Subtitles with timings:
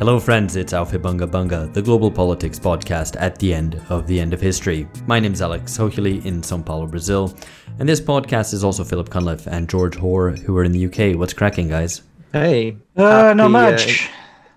[0.00, 4.32] Hello, friends, it's Aufhebunga Bunga, the global politics podcast at the end of the end
[4.32, 4.88] of history.
[5.06, 7.36] My name's Alex Hochuli in Sao Paulo, Brazil,
[7.78, 11.18] and this podcast is also Philip Cunliffe and George Hoare, who are in the UK.
[11.18, 12.00] What's cracking, guys?
[12.32, 12.78] Hey.
[12.96, 14.08] Uh, happy, not much.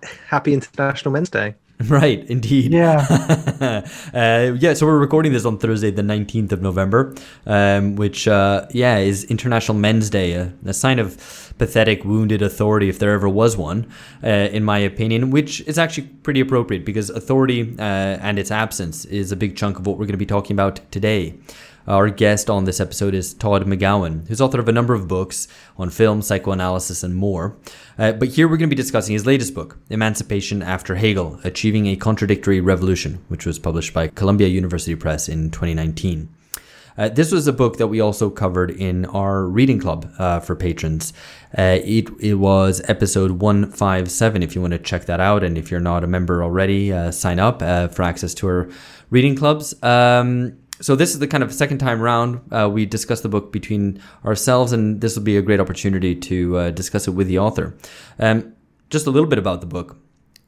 [0.02, 1.56] Uh, happy International Men's Day.
[1.94, 2.72] Right, indeed.
[2.72, 3.06] Yeah.
[4.14, 7.14] uh, yeah, so we're recording this on Thursday, the 19th of November,
[7.46, 12.88] um, which, uh, yeah, is International Men's Day, a, a, sign of pathetic, wounded authority,
[12.88, 13.86] if there ever was one,
[14.22, 19.04] uh, in my opinion, which is actually pretty appropriate because authority uh, and its absence
[19.04, 21.34] is a big chunk of what we're going to be talking about today.
[21.86, 25.46] Our guest on this episode is Todd McGowan, who's author of a number of books
[25.76, 27.58] on film, psychoanalysis, and more.
[27.98, 31.86] Uh, but here we're going to be discussing his latest book, Emancipation After Hegel Achieving
[31.86, 36.30] a Contradictory Revolution, which was published by Columbia University Press in 2019.
[36.96, 40.54] Uh, this was a book that we also covered in our reading club uh, for
[40.54, 41.12] patrons.
[41.58, 45.42] Uh, it, it was episode 157 if you want to check that out.
[45.42, 48.70] And if you're not a member already, uh, sign up uh, for access to our
[49.10, 49.74] reading clubs.
[49.82, 53.52] Um, so this is the kind of second time round uh, we discuss the book
[53.52, 57.38] between ourselves, and this will be a great opportunity to uh, discuss it with the
[57.38, 57.76] author.
[58.18, 58.54] Um,
[58.90, 59.96] just a little bit about the book.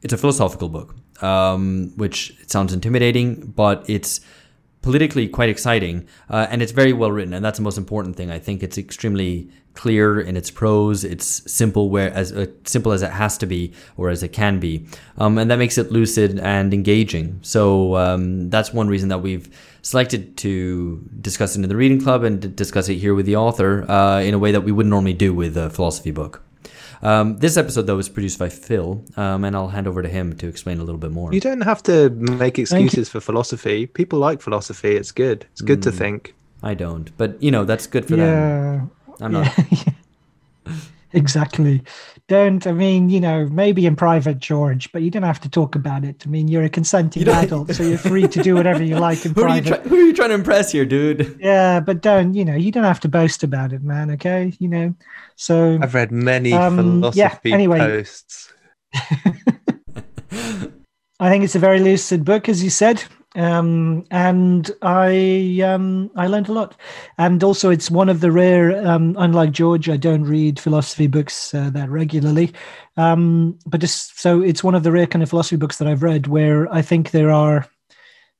[0.02, 4.20] It's a philosophical book, um, which sounds intimidating, but it's
[4.86, 8.30] politically quite exciting, uh, and it's very well written, and that's the most important thing.
[8.30, 11.02] I think it's extremely clear in its prose.
[11.02, 14.60] It's simple, where as uh, simple as it has to be, or as it can
[14.60, 14.86] be,
[15.18, 17.40] um, and that makes it lucid and engaging.
[17.42, 19.50] So um, that's one reason that we've
[19.82, 23.90] selected to discuss it in the reading club and discuss it here with the author
[23.90, 26.45] uh, in a way that we wouldn't normally do with a philosophy book.
[27.02, 30.36] Um, this episode, though, was produced by Phil, um, and I'll hand over to him
[30.36, 31.32] to explain a little bit more.
[31.32, 33.86] You don't have to make excuses for philosophy.
[33.86, 34.96] People like philosophy.
[34.96, 35.46] It's good.
[35.52, 36.34] It's good mm, to think.
[36.62, 38.24] I don't, but you know that's good for yeah.
[38.24, 38.90] them.
[39.20, 39.52] I'm not.
[40.66, 40.74] Yeah.
[41.12, 41.82] exactly
[42.28, 45.76] don't i mean you know maybe in private george but you don't have to talk
[45.76, 46.24] about it.
[46.26, 49.32] I mean you're a consenting adult so you're free to do whatever you like in
[49.34, 51.38] who private are, you who are you trying to impress here dude?
[51.40, 54.52] Yeah but don't you know you don't have to boast about it man okay?
[54.58, 54.94] You know
[55.36, 57.78] so i've read many um, philosophy yeah, anyway.
[57.78, 58.52] posts.
[61.18, 63.04] I think it's a very lucid book as you said
[63.36, 66.74] um, and I um, I learned a lot.
[67.18, 68.84] And also, it's one of the rare.
[68.86, 72.52] Um, unlike George, I don't read philosophy books uh, that regularly,
[72.96, 76.02] um, but just so it's one of the rare kind of philosophy books that I've
[76.02, 77.66] read where I think there are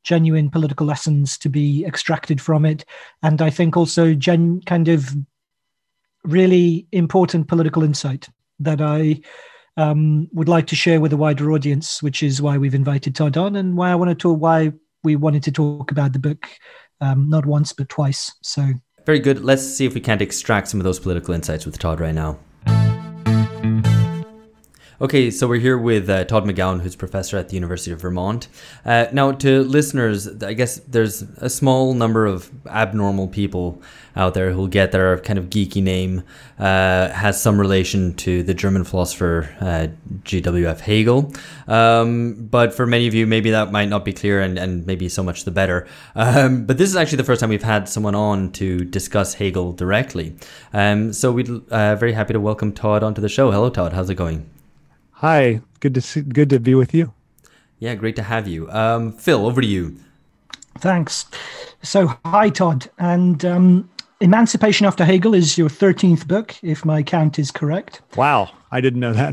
[0.03, 2.85] genuine political lessons to be extracted from it,
[3.23, 5.15] and I think also gen kind of
[6.25, 8.29] really important political insight
[8.59, 9.21] that I
[9.77, 13.37] um, would like to share with a wider audience, which is why we've invited Todd
[13.37, 14.73] on and why I want to talk why
[15.05, 16.49] we wanted to talk about the book
[17.01, 18.33] um, not once but twice.
[18.43, 18.73] So
[19.05, 19.45] very good.
[19.45, 22.39] Let's see if we can't extract some of those political insights with Todd right now.
[24.99, 28.49] Okay, so we're here with uh, Todd McGowan, who's professor at the University of Vermont.
[28.83, 33.83] Uh, now, to listeners, I guess there's a small number of abnormal people
[34.17, 36.23] out there who'll get their kind of geeky name
[36.59, 39.89] uh, has some relation to the German philosopher uh,
[40.25, 40.81] G.W.F.
[40.81, 41.31] Hegel.
[41.69, 45.11] Um, but for many of you, maybe that might not be clear, and, and maybe
[45.11, 45.87] so much the better.
[46.15, 49.75] Um, but this is actually the first time we've had someone on to discuss Hegel
[49.75, 50.37] directly.
[50.73, 53.51] Um, so we're uh, very happy to welcome Todd onto the show.
[53.51, 53.93] Hello, Todd.
[53.93, 54.49] How's it going?
[55.21, 57.15] Hi, good to see, good to be with you.
[57.79, 58.71] Yeah, great to have you.
[58.71, 59.97] Um, Phil, over to you.
[60.79, 61.25] Thanks.
[61.83, 62.91] So, hi, Todd.
[62.99, 63.89] And um,
[64.21, 68.03] Emancipation After Hegel is your 13th book, if my count is correct.
[68.15, 69.33] Wow, I didn't know that.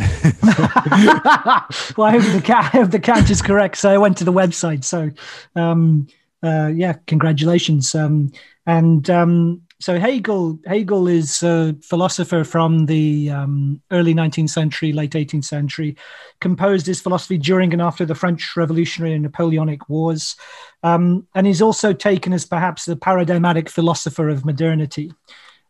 [1.97, 3.75] well, I hope the, count, I hope the count is correct.
[3.77, 4.85] So, I went to the website.
[4.85, 5.11] So,
[5.57, 6.07] um,
[6.41, 7.93] uh, yeah, congratulations.
[7.93, 8.31] Um,
[8.65, 15.11] and um, so Hegel Hegel is a philosopher from the um, early 19th century, late
[15.11, 15.97] 18th century,
[16.39, 20.37] composed his philosophy during and after the French Revolutionary and Napoleonic Wars,
[20.83, 25.11] um, and he's also taken as perhaps the paradigmatic philosopher of modernity.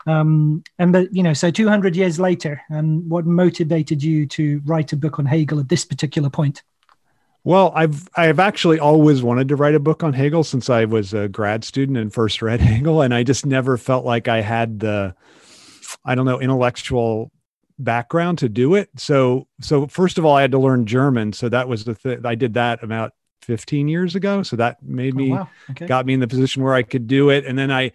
[0.06, 4.94] Um, and but you know, so 200 years later, and what motivated you to write
[4.94, 6.62] a book on Hegel at this particular point?
[7.44, 11.14] Well, I've I've actually always wanted to write a book on Hegel since I was
[11.14, 14.80] a grad student and first read Hegel, and I just never felt like I had
[14.80, 15.16] the,
[16.06, 17.32] I don't know, intellectual
[17.80, 18.90] background to do it.
[18.98, 21.34] So so first of all, I had to learn German.
[21.34, 22.26] So that was the thing.
[22.26, 23.12] I did that about
[23.44, 24.44] 15 years ago.
[24.44, 25.50] So that made oh, me oh, wow.
[25.72, 25.86] okay.
[25.86, 27.46] got me in the position where I could do it.
[27.46, 27.92] And then I,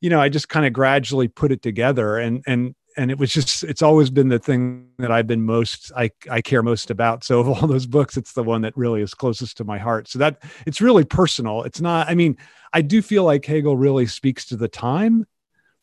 [0.00, 2.16] you know, I just kind of gradually put it together.
[2.16, 5.92] And and and it was just it's always been the thing that I've been most
[5.96, 7.24] I I care most about.
[7.24, 10.08] So of all those books, it's the one that really is closest to my heart.
[10.08, 11.62] So that it's really personal.
[11.62, 12.08] It's not.
[12.08, 12.36] I mean,
[12.72, 15.26] I do feel like Hegel really speaks to the time,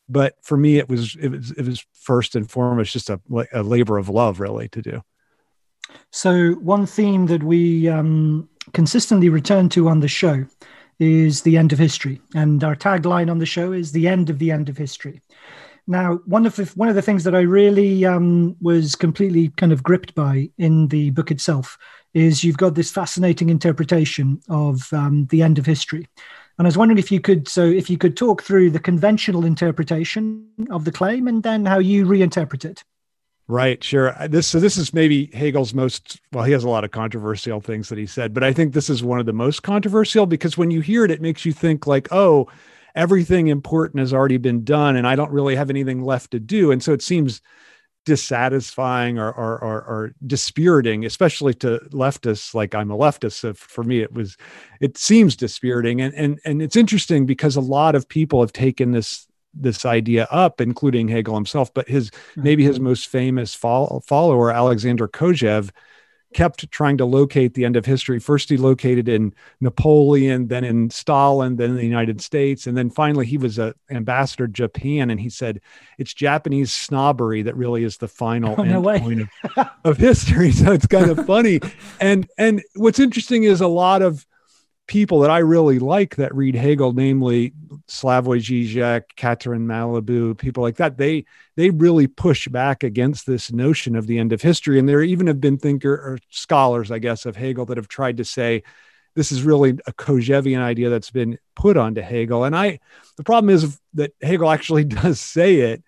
[0.08, 3.20] but for me, it was it was it was first and foremost just a
[3.52, 5.02] a labor of love, really, to do.
[6.10, 10.44] So, one theme that we um, consistently return to on the show
[10.98, 12.20] is the end of history.
[12.34, 15.20] And our tagline on the show is the end of the end of history.
[15.86, 19.72] Now, one of the one of the things that I really um, was completely kind
[19.72, 21.78] of gripped by in the book itself
[22.12, 26.08] is you've got this fascinating interpretation of um, the end of history,
[26.58, 29.44] and I was wondering if you could so if you could talk through the conventional
[29.44, 32.82] interpretation of the claim and then how you reinterpret it.
[33.48, 34.12] Right, sure.
[34.28, 36.42] This so this is maybe Hegel's most well.
[36.42, 39.04] He has a lot of controversial things that he said, but I think this is
[39.04, 42.08] one of the most controversial because when you hear it, it makes you think like,
[42.10, 42.48] oh,
[42.96, 46.72] everything important has already been done, and I don't really have anything left to do,
[46.72, 47.40] and so it seems
[48.06, 52.54] dissatisfying or or, or, or dispiriting, especially to leftists.
[52.54, 54.36] Like I'm a leftist, so for me, it was
[54.80, 58.92] it seems dispiriting, and and and it's interesting because a lot of people have taken
[58.92, 61.72] this this idea up, including Hegel himself.
[61.74, 62.84] But his maybe his mm-hmm.
[62.84, 65.70] most famous follower, Alexander Kojève,
[66.36, 68.18] kept trying to locate the end of history.
[68.18, 72.90] First, he located in Napoleon, then in Stalin, then in the United States, and then
[72.90, 75.62] finally he was an ambassador to Japan, and he said
[75.96, 80.52] it's Japanese snobbery that really is the final oh, no point of, of history.
[80.56, 81.60] So it's kind of funny.
[82.00, 84.26] and and what's interesting is a lot of
[84.86, 87.52] people that I really like that read Hegel, namely
[87.88, 91.24] Slavoj Žižek, Catherine Malabou, people like that, they
[91.56, 94.78] they really push back against this notion of the end of history.
[94.78, 98.18] And there even have been thinker or scholars, I guess, of Hegel that have tried
[98.18, 98.62] to say
[99.14, 102.44] this is really a Kojèvian idea that's been put onto Hegel.
[102.44, 102.78] And I
[103.16, 105.82] the problem is that Hegel actually does say it.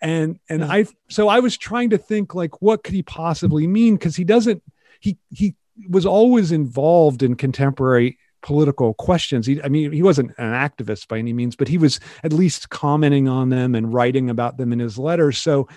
[0.00, 3.96] And and I so I was trying to think like what could he possibly mean?
[3.96, 4.62] Because he doesn't
[4.98, 5.56] he he
[5.88, 9.46] was always involved in contemporary political questions.
[9.46, 12.70] He, I mean, he wasn't an activist by any means, but he was at least
[12.70, 15.38] commenting on them and writing about them in his letters.
[15.38, 15.68] So,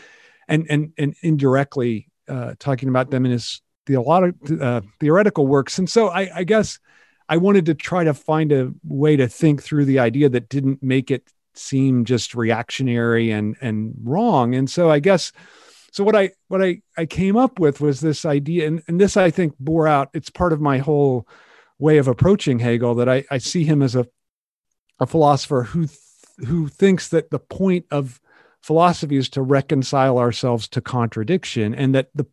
[0.48, 5.78] and and and indirectly uh, talking about them in his theological uh, theoretical works.
[5.78, 6.80] And so, I, I guess
[7.30, 10.82] I wanted to try to find a way to think through the idea that didn't
[10.82, 14.56] make it seem just reactionary and and wrong.
[14.56, 15.32] And so, I guess.
[15.92, 19.16] So what I what I, I came up with was this idea, and, and this
[19.16, 20.10] I think bore out.
[20.16, 21.28] It's part of my whole
[21.84, 24.08] way of approaching Hegel that I, I see him as a,
[25.00, 26.00] a philosopher who th-
[26.48, 28.20] who thinks that the point of
[28.62, 32.26] philosophy is to reconcile ourselves to contradiction and that the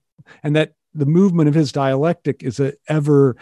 [0.42, 3.36] and that the movement of his dialectic is a ever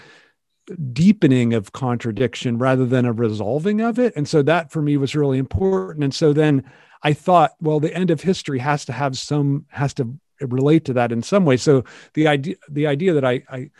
[0.92, 4.14] deepening of contradiction rather than a resolving of it.
[4.16, 6.02] And so that for me was really important.
[6.02, 6.64] And so then
[7.04, 10.94] i thought well the end of history has to have some has to relate to
[10.94, 11.58] that in some way.
[11.58, 11.84] So
[12.14, 13.70] the idea the idea that i i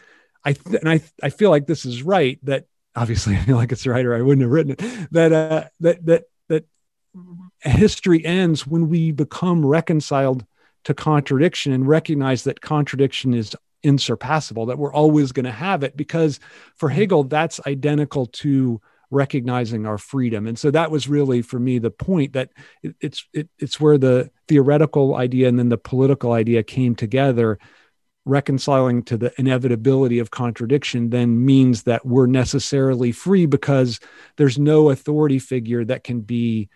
[0.49, 2.65] I th- and I I feel like this is right that
[2.97, 6.06] obviously I feel like it's right or I wouldn't have written it that uh, that
[6.06, 6.65] that that
[7.61, 10.47] history ends when we become reconciled
[10.85, 15.97] to contradiction and recognize that contradiction is insurpassable that we're always going to have it
[15.97, 16.41] because
[16.77, 18.81] for Hegel that's identical to
[19.11, 20.47] recognizing our freedom.
[20.47, 22.50] And so that was really for me the point that
[22.83, 27.59] it, it's it, it's where the theoretical idea and then the political idea came together
[28.28, 34.00] reconciling to the inevitability of contradiction then means that we're necessarily free because
[34.37, 36.68] there's no authority figure that can be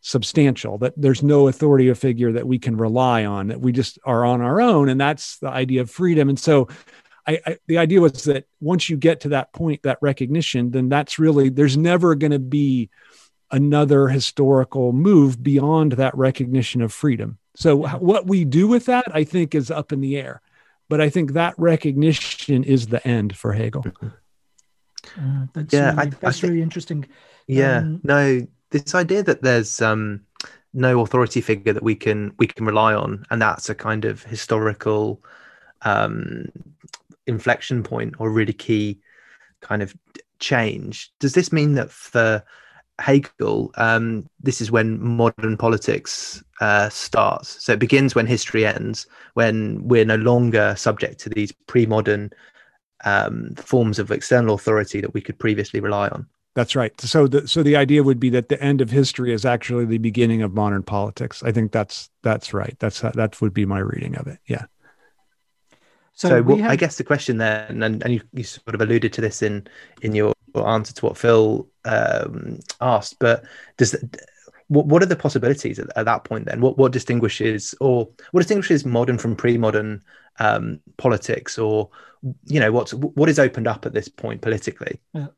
[0.00, 4.24] substantial that there's no authority figure that we can rely on that we just are
[4.24, 6.28] on our own and that's the idea of freedom.
[6.28, 6.68] And so
[7.26, 10.88] I, I, the idea was that once you get to that point that recognition then
[10.88, 12.90] that's really there's never going to be
[13.50, 17.38] another historical move beyond that recognition of freedom.
[17.56, 20.42] So what we do with that i think is up in the air
[20.88, 23.84] but I think that recognition is the end for Hegel.
[25.16, 27.06] Uh, that's yeah, really, I, that's I really interesting.
[27.46, 30.20] Yeah, um, no, this idea that there's um,
[30.74, 34.22] no authority figure that we can we can rely on, and that's a kind of
[34.24, 35.22] historical
[35.82, 36.46] um,
[37.26, 39.00] inflection point or really key
[39.60, 39.94] kind of
[40.40, 41.12] change.
[41.20, 42.44] Does this mean that for
[42.98, 47.62] Hegel, um, this is when modern politics uh, starts.
[47.64, 52.30] So it begins when history ends, when we're no longer subject to these pre-modern
[53.04, 56.26] um, forms of external authority that we could previously rely on.
[56.54, 57.00] That's right.
[57.00, 59.98] So the so the idea would be that the end of history is actually the
[59.98, 61.44] beginning of modern politics.
[61.44, 62.74] I think that's that's right.
[62.80, 64.40] That's that would be my reading of it.
[64.46, 64.64] Yeah.
[66.14, 66.72] So, so well, have...
[66.72, 69.68] I guess the question then, and, and you, you sort of alluded to this in
[70.02, 70.32] in your
[70.66, 73.44] answer to what Phil um, asked, but
[73.76, 73.96] does
[74.68, 76.60] what, what are the possibilities at, at, that point then?
[76.60, 80.02] What what distinguishes or what distinguishes modern from pre-modern
[80.38, 81.90] um, politics, or
[82.46, 85.00] you know what's what is opened up at this point politically?
[85.12, 85.28] Yeah.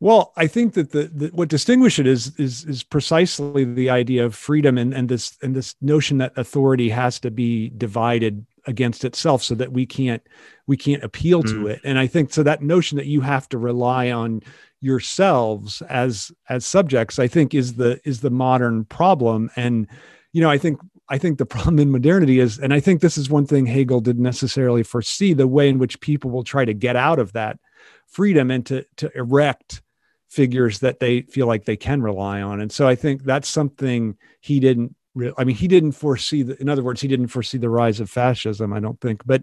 [0.00, 4.24] Well, I think that the, the, what distinguishes it is is is precisely the idea
[4.24, 9.04] of freedom and, and this and this notion that authority has to be divided against
[9.04, 10.22] itself so that we can't
[10.66, 11.50] we can't appeal mm.
[11.50, 11.80] to it.
[11.84, 14.42] And i think so that notion that you have to rely on
[14.80, 19.50] yourselves as as subjects i think is the is the modern problem.
[19.56, 19.88] And
[20.32, 23.18] you know i think i think the problem in modernity is and i think this
[23.18, 26.74] is one thing hegel didn't necessarily foresee the way in which people will try to
[26.74, 27.58] get out of that
[28.06, 29.82] freedom and to to erect
[30.28, 32.60] figures that they feel like they can rely on.
[32.60, 36.60] And so i think that's something he didn't real i mean he didn't foresee the,
[36.60, 39.42] in other words he didn't foresee the rise of fascism i don't think but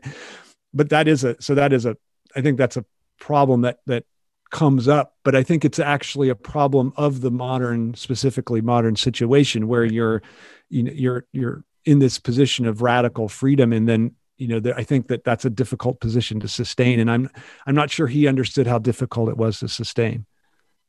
[0.73, 1.95] but that is a so that is a
[2.35, 2.85] i think that's a
[3.19, 4.05] problem that that
[4.51, 9.67] comes up but i think it's actually a problem of the modern specifically modern situation
[9.67, 10.21] where you're
[10.69, 14.83] you know you're you're in this position of radical freedom and then you know i
[14.83, 17.29] think that that's a difficult position to sustain and i'm
[17.65, 20.25] i'm not sure he understood how difficult it was to sustain.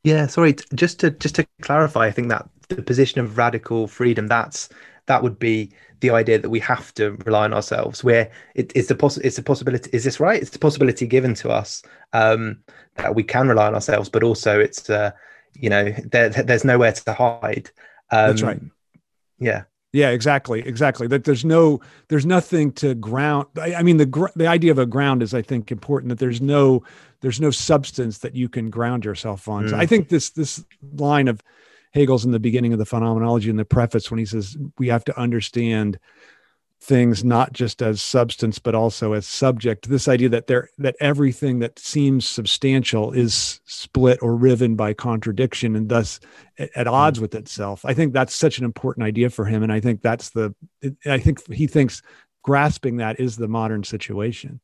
[0.04, 4.26] Yeah sorry just to just to clarify i think that the position of radical freedom
[4.26, 4.68] that's
[5.06, 8.04] that would be the idea that we have to rely on ourselves.
[8.04, 10.40] Where it is the poss- it's a possibility is this right?
[10.40, 11.82] It's a possibility given to us
[12.12, 12.58] um,
[12.96, 15.12] that we can rely on ourselves but also it's uh,
[15.54, 17.70] you know there, there's nowhere to hide.
[18.10, 18.60] Um, that's right.
[19.38, 19.64] yeah.
[19.92, 21.06] Yeah exactly exactly.
[21.06, 24.84] That there's no there's nothing to ground i, I mean the the idea of a
[24.84, 26.82] ground is i think important that there's no
[27.22, 29.64] there's no substance that you can ground yourself on.
[29.64, 29.70] Mm.
[29.70, 31.40] so i think this this line of
[31.96, 35.04] Hegel's in the beginning of the phenomenology in the preface when he says we have
[35.04, 35.98] to understand
[36.78, 39.88] things not just as substance but also as subject.
[39.88, 45.74] This idea that there that everything that seems substantial is split or riven by contradiction
[45.74, 46.20] and thus
[46.58, 47.82] at, at odds with itself.
[47.86, 50.54] I think that's such an important idea for him and i think that's the
[51.06, 52.02] i think he thinks
[52.42, 54.60] grasping that is the modern situation.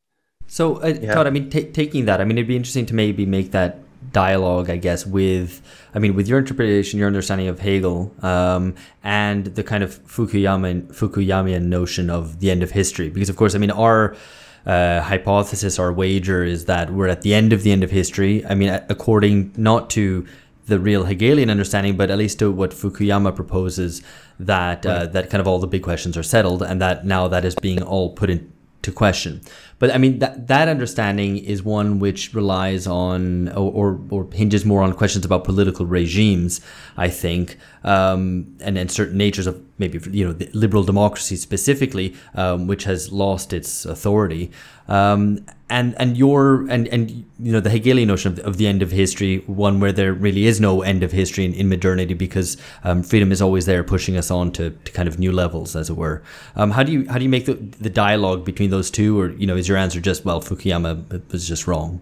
[0.47, 1.15] So uh, yeah.
[1.15, 3.79] todd i mean t- taking that i mean it'd be interesting to maybe make that
[4.13, 5.63] dialogue, I guess, with
[5.95, 10.93] I mean, with your interpretation, your understanding of Hegel, um, and the kind of Fukuyama
[10.93, 13.11] Fukuyamian notion of the end of history.
[13.11, 14.17] Because, of course, I mean, our
[14.65, 18.45] uh, hypothesis, our wager is that we're at the end of the end of history.
[18.47, 20.27] I mean, according not to
[20.67, 24.03] the real Hegelian understanding, but at least to what Fukuyama proposes,
[24.39, 25.03] that uh, right.
[25.03, 27.55] uh, that kind of all the big questions are settled, and that now that is
[27.57, 29.41] being all put into question.
[29.83, 34.65] But I mean that that understanding is one which relies on or, or, or hinges
[34.65, 36.61] more on questions about political regimes,
[36.97, 42.67] I think, um, and and certain natures of maybe you know liberal democracy specifically, um,
[42.67, 44.51] which has lost its authority.
[44.89, 48.83] Um, and and your and and you know the Hegelian notion of, of the end
[48.83, 52.57] of history, one where there really is no end of history in, in modernity because
[52.85, 55.89] um, freedom is always there, pushing us on to, to kind of new levels, as
[55.89, 56.23] it were.
[56.57, 59.31] Um, how do you how do you make the, the dialogue between those two, or
[59.31, 62.01] you know, is your answer just well, Fukuyama was just wrong?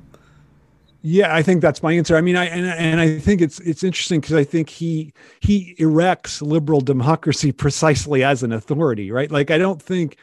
[1.02, 2.16] Yeah, I think that's my answer.
[2.16, 5.75] I mean, I and, and I think it's it's interesting because I think he he
[5.78, 9.30] erects liberal democracy precisely as an authority, right?
[9.30, 10.19] Like I don't think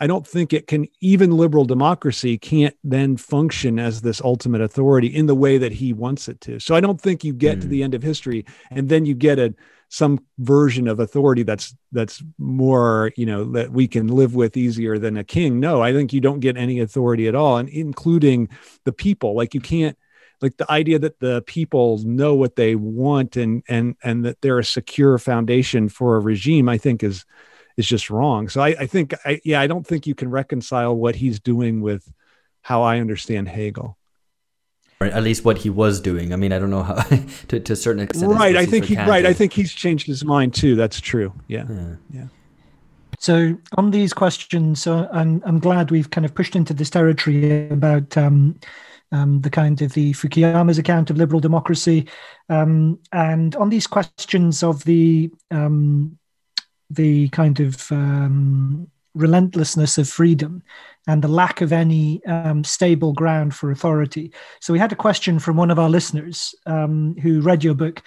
[0.00, 5.06] I don't think it can even liberal democracy can't then function as this ultimate authority
[5.06, 6.58] in the way that he wants it to.
[6.58, 7.60] So I don't think you get mm.
[7.62, 9.54] to the end of history and then you get a
[9.92, 14.98] some version of authority that's that's more you know that we can live with easier
[14.98, 18.48] than a king no i think you don't get any authority at all and including
[18.84, 19.98] the people like you can't
[20.42, 24.58] like the idea that the people know what they want and and and that they're
[24.58, 27.24] a secure foundation for a regime i think is
[27.76, 28.48] is just wrong.
[28.48, 31.80] So I, I think, I, yeah, I don't think you can reconcile what he's doing
[31.80, 32.10] with
[32.60, 33.96] how I understand Hegel.
[35.00, 36.32] Or at least what he was doing.
[36.32, 36.94] I mean, I don't know how
[37.48, 38.32] to, to a certain extent.
[38.32, 38.56] Right.
[38.56, 39.26] I think he, right.
[39.26, 40.76] I think he's changed his mind too.
[40.76, 41.32] That's true.
[41.48, 41.64] Yeah.
[41.68, 41.94] Yeah.
[42.12, 42.24] yeah.
[43.18, 47.68] So on these questions, uh, I'm I'm glad we've kind of pushed into this territory
[47.68, 48.58] about um,
[49.12, 52.08] um, the kind of the Fukuyama's account of liberal democracy,
[52.48, 56.18] um, and on these questions of the um,
[56.90, 60.62] the kind of um, relentlessness of freedom
[61.06, 64.32] and the lack of any um, stable ground for authority.
[64.60, 68.02] So we had a question from one of our listeners um, who read your book,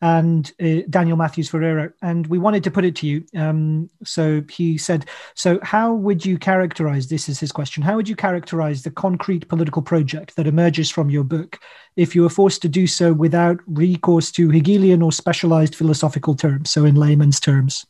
[0.00, 3.24] and uh, Daniel Matthews Ferreira, and we wanted to put it to you.
[3.36, 7.28] Um, so he said, "So how would you characterize this?
[7.28, 7.82] Is his question?
[7.82, 11.58] How would you characterize the concrete political project that emerges from your book,
[11.96, 16.70] if you were forced to do so without recourse to Hegelian or specialized philosophical terms?
[16.70, 17.86] So in layman's terms."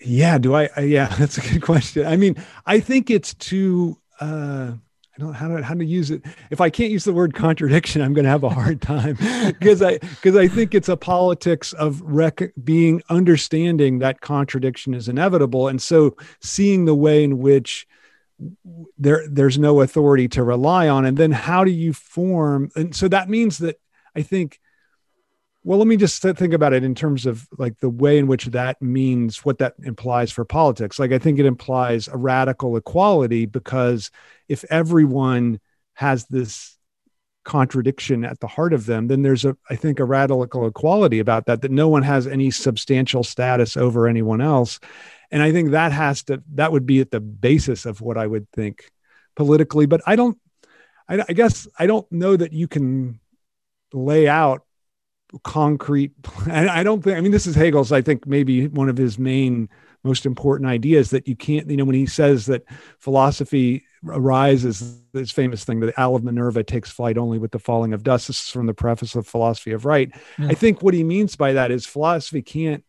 [0.00, 2.06] Yeah, do I, I, Yeah, that's a good question.
[2.06, 2.36] I mean,
[2.66, 3.98] I think it's too.
[4.20, 4.72] Uh,
[5.16, 6.22] I don't know how to how to use it.
[6.50, 9.14] If I can't use the word contradiction, I'm going to have a hard time
[9.46, 15.08] because I because I think it's a politics of rec- being understanding that contradiction is
[15.08, 17.86] inevitable, and so seeing the way in which
[18.98, 22.72] there there's no authority to rely on, and then how do you form?
[22.74, 23.78] And so that means that
[24.16, 24.58] I think
[25.64, 28.44] well, let me just think about it in terms of like the way in which
[28.46, 30.98] that means what that implies for politics.
[30.98, 34.10] Like, I think it implies a radical equality because
[34.46, 35.58] if everyone
[35.94, 36.76] has this
[37.44, 41.46] contradiction at the heart of them, then there's a, I think, a radical equality about
[41.46, 44.80] that, that no one has any substantial status over anyone else.
[45.30, 48.26] And I think that has to, that would be at the basis of what I
[48.26, 48.90] would think
[49.34, 49.86] politically.
[49.86, 50.38] But I don't,
[51.08, 53.18] I, I guess I don't know that you can
[53.94, 54.63] lay out
[55.42, 56.12] concrete
[56.46, 59.68] i don't think i mean this is hegel's i think maybe one of his main
[60.04, 62.62] most important ideas that you can't you know when he says that
[62.98, 67.58] philosophy arises this famous thing that the owl of minerva takes flight only with the
[67.58, 70.48] falling of dust this is from the preface of philosophy of right yeah.
[70.48, 72.84] i think what he means by that is philosophy can't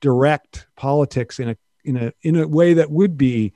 [0.00, 3.52] direct politics in a in a in a way that would be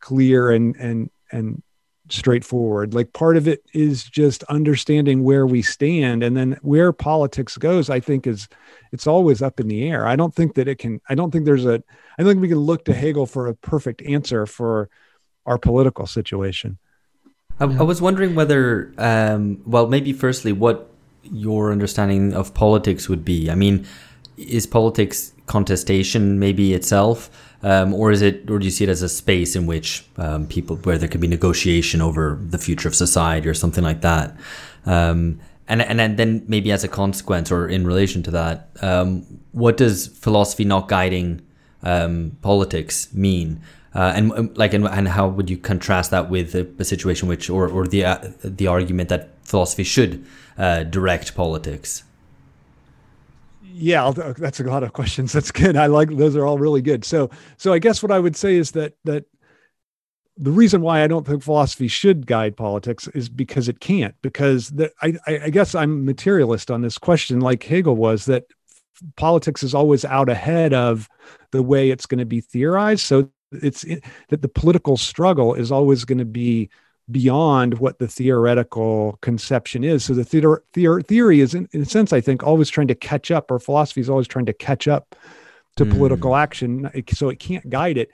[0.00, 1.62] clear and and and
[2.08, 2.94] straightforward.
[2.94, 7.90] Like part of it is just understanding where we stand and then where politics goes,
[7.90, 8.48] I think is
[8.92, 10.06] it's always up in the air.
[10.06, 11.82] I don't think that it can I don't think there's a
[12.18, 14.88] I think we can look to Hegel for a perfect answer for
[15.44, 16.78] our political situation.
[17.58, 20.90] I, I was wondering whether um well maybe firstly what
[21.22, 23.50] your understanding of politics would be.
[23.50, 23.86] I mean,
[24.36, 27.30] is politics contestation maybe itself?
[27.62, 30.46] Um, or is it, or do you see it as a space in which um,
[30.46, 34.36] people, where there could be negotiation over the future of society or something like that?
[34.84, 39.22] Um, and and then maybe as a consequence or in relation to that, um,
[39.52, 41.42] what does philosophy not guiding
[41.82, 43.60] um, politics mean?
[43.94, 47.28] Uh, and um, like and, and how would you contrast that with a, a situation
[47.28, 50.24] which or or the uh, the argument that philosophy should
[50.58, 52.04] uh, direct politics?
[53.76, 55.32] Yeah uh, that's a lot of questions.
[55.34, 55.76] That's good.
[55.76, 57.04] I like those are all really good.
[57.04, 59.24] So so i guess what i would say is that that
[60.38, 64.68] the reason why i don't think philosophy should guide politics is because it can't because
[64.68, 68.44] the, I, I guess i'm materialist on this question like hegel was that
[69.16, 71.08] politics is always out ahead of
[71.52, 73.02] the way it's going to be theorized.
[73.02, 76.70] So it's it, that the political struggle is always going to be
[77.10, 80.04] beyond what the theoretical conception is.
[80.04, 82.94] So the theater, theor, theory is, in, in, a sense, I think, always trying to
[82.94, 85.14] catch up, or philosophy is always trying to catch up
[85.76, 85.92] to mm.
[85.92, 88.10] political action, so it can't guide it.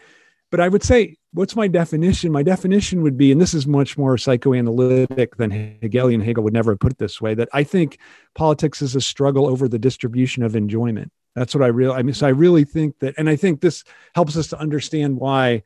[0.51, 2.31] But I would say, what's my definition?
[2.31, 6.21] My definition would be, and this is much more psychoanalytic than Hegelian.
[6.21, 7.35] Hegel would never put it this way.
[7.35, 7.99] That I think
[8.35, 11.11] politics is a struggle over the distribution of enjoyment.
[11.35, 11.95] That's what I really.
[11.95, 13.83] I mean, so I really think that, and I think this
[14.15, 15.63] helps us to understand why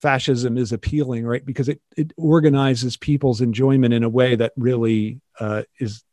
[0.00, 1.44] fascism is appealing, right?
[1.44, 6.04] Because it it organizes people's enjoyment in a way that really uh, is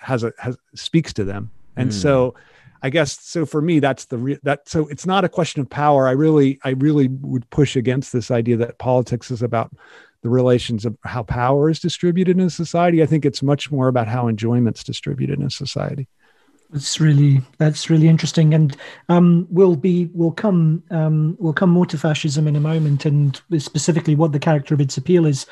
[0.00, 1.94] has a has speaks to them, and mm.
[1.94, 2.34] so.
[2.82, 5.68] I guess so for me that's the re- that so it's not a question of
[5.68, 9.70] power I really I really would push against this idea that politics is about
[10.22, 13.88] the relations of how power is distributed in a society I think it's much more
[13.88, 16.08] about how enjoyment's distributed in a society
[16.72, 18.76] that's really that's really interesting, and
[19.08, 23.40] um, we'll be we'll come um, we'll come more to fascism in a moment, and
[23.58, 25.46] specifically what the character of its appeal is.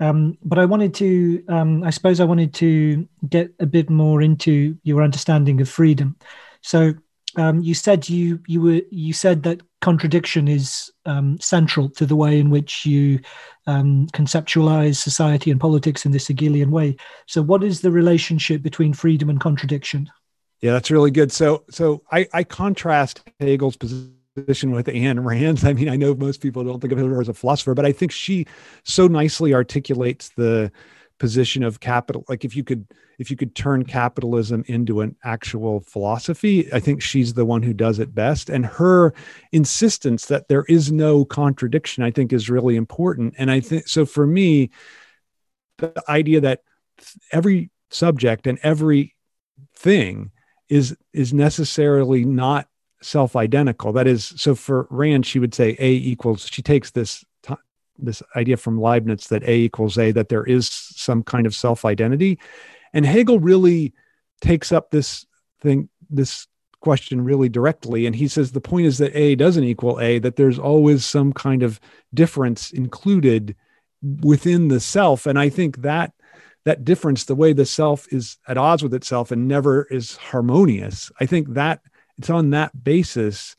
[0.00, 4.20] Um, but I wanted to, um, I suppose, I wanted to get a bit more
[4.20, 6.16] into your understanding of freedom.
[6.62, 6.94] So
[7.36, 12.16] um, you said you you were you said that contradiction is um, central to the
[12.16, 13.20] way in which you
[13.66, 16.96] conceptualize society and politics in this Hegelian way.
[17.26, 20.10] So, what is the relationship between freedom and contradiction?
[20.64, 21.30] Yeah, that's really good.
[21.30, 25.62] So, so I, I contrast Hegel's position with Ayn Rand's.
[25.66, 27.92] I mean, I know most people don't think of her as a philosopher, but I
[27.92, 28.46] think she
[28.82, 30.72] so nicely articulates the
[31.18, 32.24] position of capital.
[32.30, 32.86] Like, if you could,
[33.18, 37.74] if you could turn capitalism into an actual philosophy, I think she's the one who
[37.74, 38.48] does it best.
[38.48, 39.12] And her
[39.52, 43.34] insistence that there is no contradiction, I think, is really important.
[43.36, 44.06] And I think so.
[44.06, 44.70] For me,
[45.76, 46.62] the idea that
[47.32, 49.14] every subject and every
[49.76, 50.30] thing
[50.68, 52.68] is is necessarily not
[53.02, 53.92] self-identical.
[53.92, 56.48] That is, so for Rand, she would say A equals.
[56.50, 57.24] She takes this
[57.96, 62.40] this idea from Leibniz that A equals A, that there is some kind of self-identity,
[62.92, 63.92] and Hegel really
[64.40, 65.24] takes up this
[65.60, 66.48] thing, this
[66.80, 70.34] question really directly, and he says the point is that A doesn't equal A, that
[70.34, 71.78] there's always some kind of
[72.12, 73.54] difference included
[74.22, 76.12] within the self, and I think that
[76.64, 81.12] that difference, the way the self is at odds with itself and never is harmonious,
[81.20, 81.80] I think that
[82.18, 83.56] it's on that basis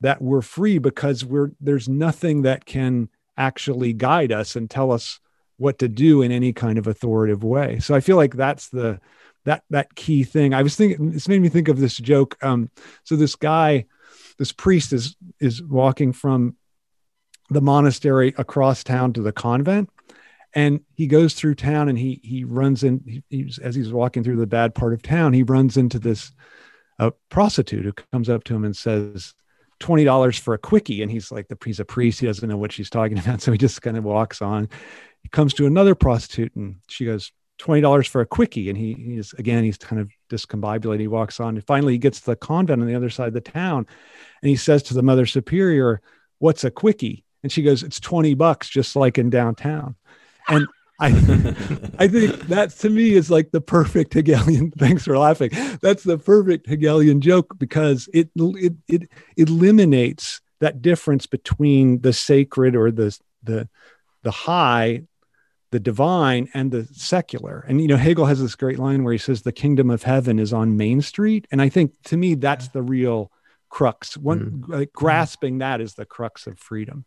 [0.00, 5.20] that we're free because we're there's nothing that can actually guide us and tell us
[5.56, 7.78] what to do in any kind of authoritative way.
[7.78, 9.00] So I feel like that's the
[9.44, 10.52] that that key thing.
[10.52, 12.36] I was thinking this made me think of this joke.
[12.42, 12.70] Um,
[13.04, 13.86] so this guy,
[14.38, 16.56] this priest is is walking from
[17.50, 19.90] the monastery across town to the convent
[20.54, 24.22] and he goes through town and he he runs in he, he's, as he's walking
[24.22, 26.32] through the bad part of town he runs into this
[27.28, 29.34] prostitute who comes up to him and says,
[29.80, 32.56] twenty dollars for a quickie, and he's like the he's a priest, he doesn't know
[32.56, 34.68] what she's talking about, so he just kind of walks on.
[35.22, 38.94] He comes to another prostitute, and she goes twenty dollars for a quickie, and he
[38.94, 41.00] he's again he's kind of discombobulated.
[41.00, 43.34] He walks on, and finally he gets to the convent on the other side of
[43.34, 43.86] the town,
[44.42, 46.00] and he says to the mother superior,
[46.38, 49.96] "What's a quickie?" And she goes, "It's twenty bucks, just like in downtown."
[50.48, 50.66] And
[51.00, 51.08] I,
[51.98, 54.70] I think that to me is like the perfect Hegelian.
[54.78, 55.50] Thanks for laughing.
[55.82, 62.76] That's the perfect Hegelian joke because it it it eliminates that difference between the sacred
[62.76, 63.68] or the the
[64.22, 65.02] the high,
[65.72, 67.64] the divine, and the secular.
[67.68, 70.38] And you know, Hegel has this great line where he says, "The kingdom of heaven
[70.38, 73.32] is on Main Street," and I think to me that's the real
[73.68, 74.16] crux.
[74.16, 74.68] One mm.
[74.68, 77.04] like, grasping that is the crux of freedom.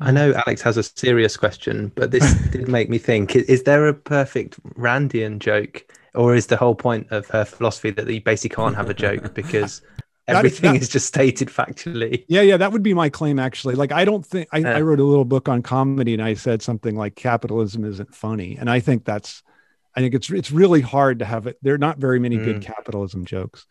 [0.00, 3.86] I know Alex has a serious question, but this did make me think: is, there
[3.86, 8.54] a perfect Randian joke, or is the whole point of her philosophy that you basically
[8.54, 9.82] can't have a joke because
[10.26, 12.24] everything that, that, is just stated factually?
[12.28, 13.38] Yeah, yeah, that would be my claim.
[13.38, 16.34] Actually, like I don't think I, I wrote a little book on comedy, and I
[16.34, 19.42] said something like capitalism isn't funny, and I think that's,
[19.94, 21.56] I think it's it's really hard to have it.
[21.62, 22.44] There are not very many mm.
[22.44, 23.66] good capitalism jokes.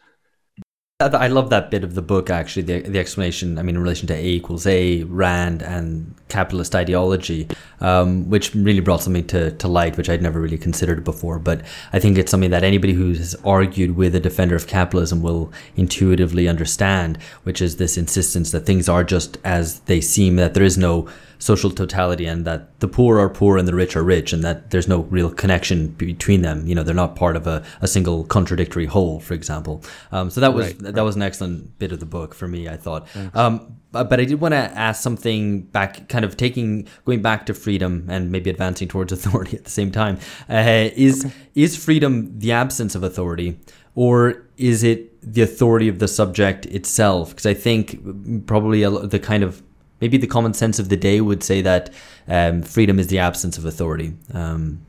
[1.00, 4.08] I love that bit of the book, actually, the, the explanation, I mean, in relation
[4.08, 7.42] to A equals A, Rand, and capitalist ideology,
[7.80, 11.40] um, which really brought something to, to light, which I'd never really considered before.
[11.40, 11.62] But
[11.94, 15.52] I think it's something that anybody who has argued with a defender of capitalism will
[15.76, 20.68] intuitively understand, which is this insistence that things are just as they seem, that there
[20.72, 21.08] is no
[21.44, 24.72] social totality and that the poor are poor and the rich are rich and that
[24.72, 26.66] there's no real connection between them.
[26.66, 29.84] You know, they're not part of a, a single contradictory whole, for example.
[30.14, 32.70] Um, so that was right, that was an excellent bit of the book for me,
[32.70, 33.08] I thought.
[33.34, 37.46] Um, but, but I did want to ask something back, kind of taking going back
[37.46, 40.18] to freedom and maybe advancing towards authority at the same time.
[40.50, 41.36] Uh, is okay.
[41.56, 43.58] is freedom the absence of authority,
[43.96, 47.30] or is it the authority of the subject itself?
[47.30, 49.62] Because I think probably a, the kind of
[50.02, 51.90] maybe the common sense of the day would say that
[52.28, 54.14] um, freedom is the absence of authority.
[54.34, 54.86] Um,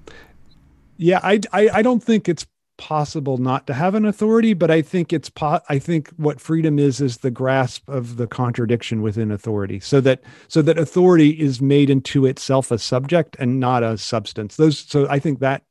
[0.97, 2.47] yeah, I, I, I don't think it's
[2.85, 6.79] possible not to have an authority, but I think it's po- I think what freedom
[6.79, 11.62] is is the grasp of the contradiction within authority, so that so that authority is
[11.62, 14.57] made into itself a subject and not a substance.
[14.57, 15.62] Those so I think that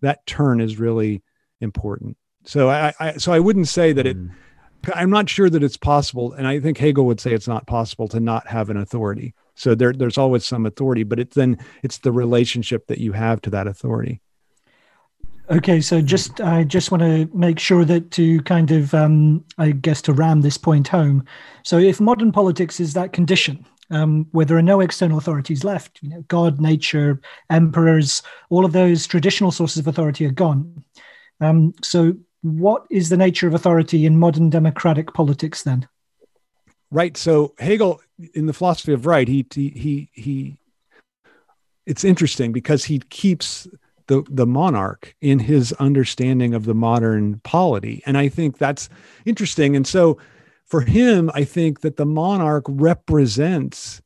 [0.00, 1.22] that turn is really
[1.60, 2.16] important.
[2.46, 4.30] So I, I so I wouldn't say that it mm.
[4.94, 8.08] I'm not sure that it's possible, and I think Hegel would say it's not possible
[8.08, 9.34] to not have an authority.
[9.56, 13.42] So there, there's always some authority, but it's then it's the relationship that you have
[13.42, 14.22] to that authority.
[15.52, 19.72] Okay, so just I just want to make sure that to kind of um, I
[19.72, 21.24] guess to ram this point home.
[21.62, 25.98] So if modern politics is that condition um, where there are no external authorities left,
[26.02, 30.84] you know, God, nature, emperors, all of those traditional sources of authority are gone.
[31.42, 35.86] Um, so what is the nature of authority in modern democratic politics then?
[36.90, 37.14] Right.
[37.14, 38.00] So Hegel,
[38.32, 40.56] in the philosophy of right, he he he, he
[41.84, 43.68] it's interesting because he keeps
[44.12, 48.90] the the monarch in his understanding of the modern polity, and I think that's
[49.24, 49.74] interesting.
[49.74, 50.18] And so,
[50.66, 54.02] for him, I think that the monarch represents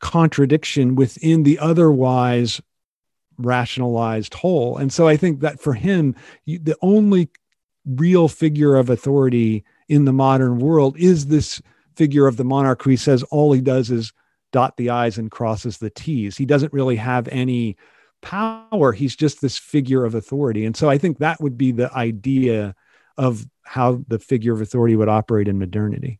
[0.00, 2.60] contradiction within the otherwise
[3.38, 4.76] rationalized whole.
[4.76, 6.14] And so I think that for him,
[6.46, 7.28] the only
[7.84, 11.60] real figure of authority in the modern world is this
[11.96, 14.12] figure of the monarch who he says all he does is
[14.52, 17.76] dot the i's and crosses the t's he doesn't really have any
[18.24, 21.92] power he's just this figure of authority and so i think that would be the
[21.92, 22.74] idea
[23.18, 26.18] of how the figure of authority would operate in modernity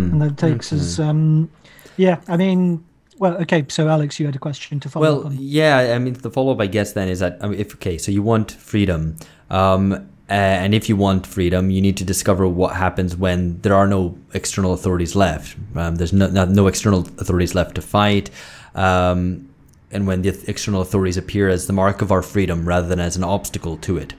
[0.00, 0.78] and that takes mm-hmm.
[0.78, 1.48] us um
[1.96, 2.84] yeah i mean
[3.18, 5.24] well okay so alex you had a question to follow up.
[5.26, 7.98] well yeah i mean the follow-up i guess then is that I mean, if okay
[7.98, 9.14] so you want freedom
[9.48, 13.74] um uh, and if you want freedom, you need to discover what happens when there
[13.74, 15.58] are no external authorities left.
[15.76, 18.30] Um, there's no, no, no, external authorities left to fight.
[18.74, 19.50] Um,
[19.90, 23.14] and when the external authorities appear as the mark of our freedom rather than as
[23.14, 24.14] an obstacle to it.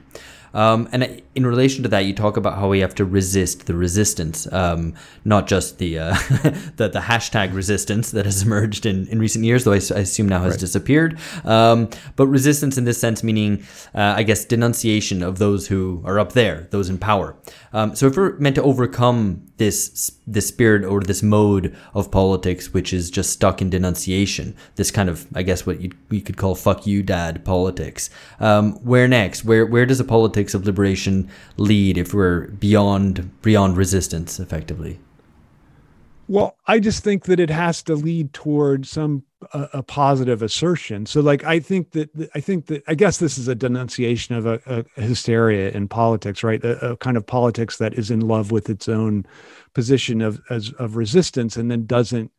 [0.53, 3.75] Um, and in relation to that, you talk about how we have to resist the
[3.75, 4.93] resistance, um,
[5.25, 6.13] not just the, uh,
[6.75, 10.29] the, the hashtag resistance that has emerged in, in recent years, though I, I assume
[10.29, 10.59] now has right.
[10.59, 11.19] disappeared.
[11.43, 13.63] Um, but resistance in this sense, meaning
[13.95, 17.35] uh, I guess denunciation of those who are up there, those in power.
[17.71, 22.73] Um, so if we're meant to overcome this this spirit or this mode of politics,
[22.73, 26.37] which is just stuck in denunciation, this kind of I guess what you you could
[26.37, 28.09] call "fuck you, dad" politics.
[28.39, 29.45] Um, where next?
[29.45, 34.99] Where where does a politics of liberation lead if we're beyond beyond resistance, effectively?
[36.27, 41.05] Well, I just think that it has to lead toward some a, a positive assertion.
[41.05, 44.45] So, like, I think that I think that I guess this is a denunciation of
[44.45, 46.63] a, a hysteria in politics, right?
[46.63, 49.25] A, a, kind of politics that is in love with its own
[49.73, 52.31] position of as of resistance, and then doesn't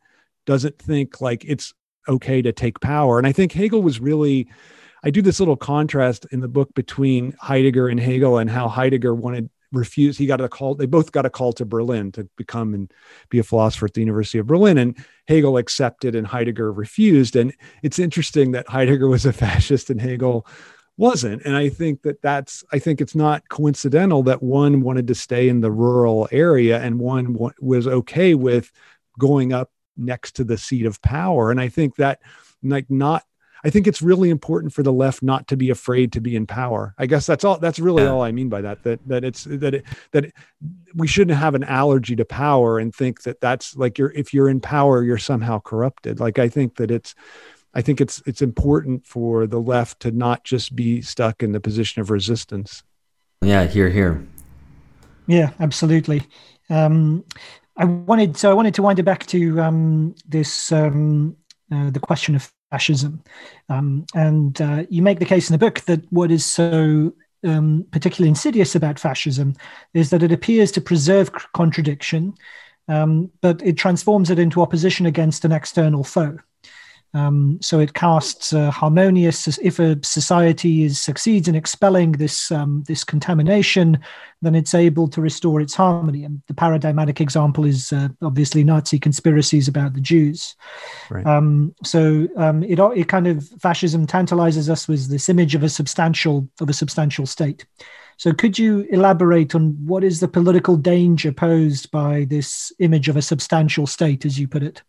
[0.45, 1.73] doesn't think like it's
[2.07, 3.17] okay to take power.
[3.17, 4.47] And I think Hegel was really.
[5.05, 9.13] I do this little contrast in the book between Heidegger and Hegel and how Heidegger
[9.13, 10.17] wanted refused.
[10.17, 10.73] He got a call.
[10.73, 12.91] They both got a call to Berlin to become and
[13.29, 14.77] be a philosopher at the University of Berlin.
[14.79, 17.35] And Hegel accepted and Heidegger refused.
[17.35, 20.47] And it's interesting that Heidegger was a fascist and Hegel
[20.97, 21.43] wasn't.
[21.43, 25.49] And I think that that's, I think it's not coincidental that one wanted to stay
[25.49, 28.71] in the rural area and one was okay with
[29.19, 31.51] going up next to the seat of power.
[31.51, 32.21] And I think that
[32.63, 33.23] like not
[33.65, 36.45] I think it's really important for the left not to be afraid to be in
[36.45, 36.93] power.
[36.99, 37.57] I guess that's all.
[37.57, 38.09] That's really yeah.
[38.09, 38.83] all I mean by that.
[38.83, 40.33] That that it's that it, that it,
[40.93, 44.49] we shouldn't have an allergy to power and think that that's like you're if you're
[44.49, 46.19] in power you're somehow corrupted.
[46.19, 47.15] Like I think that it's.
[47.77, 51.59] I think it's it's important for the left to not just be stuck in the
[51.59, 52.83] position of resistance.
[53.41, 54.25] Yeah, here, here.
[55.27, 56.21] Yeah, absolutely.
[56.69, 57.25] Um,
[57.75, 61.35] I wanted so I wanted to wind it back to um, this um,
[61.69, 63.23] uh, the question of fascism.
[63.69, 67.13] Um, and uh, you make the case in the book that what is so
[67.45, 69.55] um, particularly insidious about fascism
[69.93, 72.33] is that it appears to preserve contradiction,
[72.89, 76.37] um, but it transforms it into opposition against an external foe.
[77.15, 79.47] Um, so it casts a harmonious.
[79.59, 83.99] If a society is, succeeds in expelling this um, this contamination,
[84.41, 86.25] then it's able to restore its harmony.
[86.25, 90.57] And the paradigmatic example is uh, obviously Nazi conspiracies about the Jews.
[91.09, 91.25] Right.
[91.25, 95.69] Um, so um, it it kind of fascism tantalizes us with this image of a
[95.69, 97.65] substantial of a substantial state.
[98.17, 103.15] So could you elaborate on what is the political danger posed by this image of
[103.15, 104.83] a substantial state, as you put it?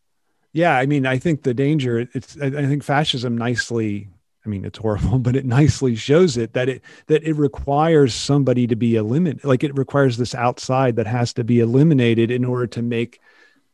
[0.56, 4.08] Yeah i mean i think the danger it's i think fascism nicely
[4.44, 8.66] i mean it's horrible but it nicely shows it that it that it requires somebody
[8.66, 12.66] to be eliminated like it requires this outside that has to be eliminated in order
[12.66, 13.20] to make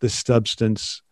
[0.01, 1.03] the substance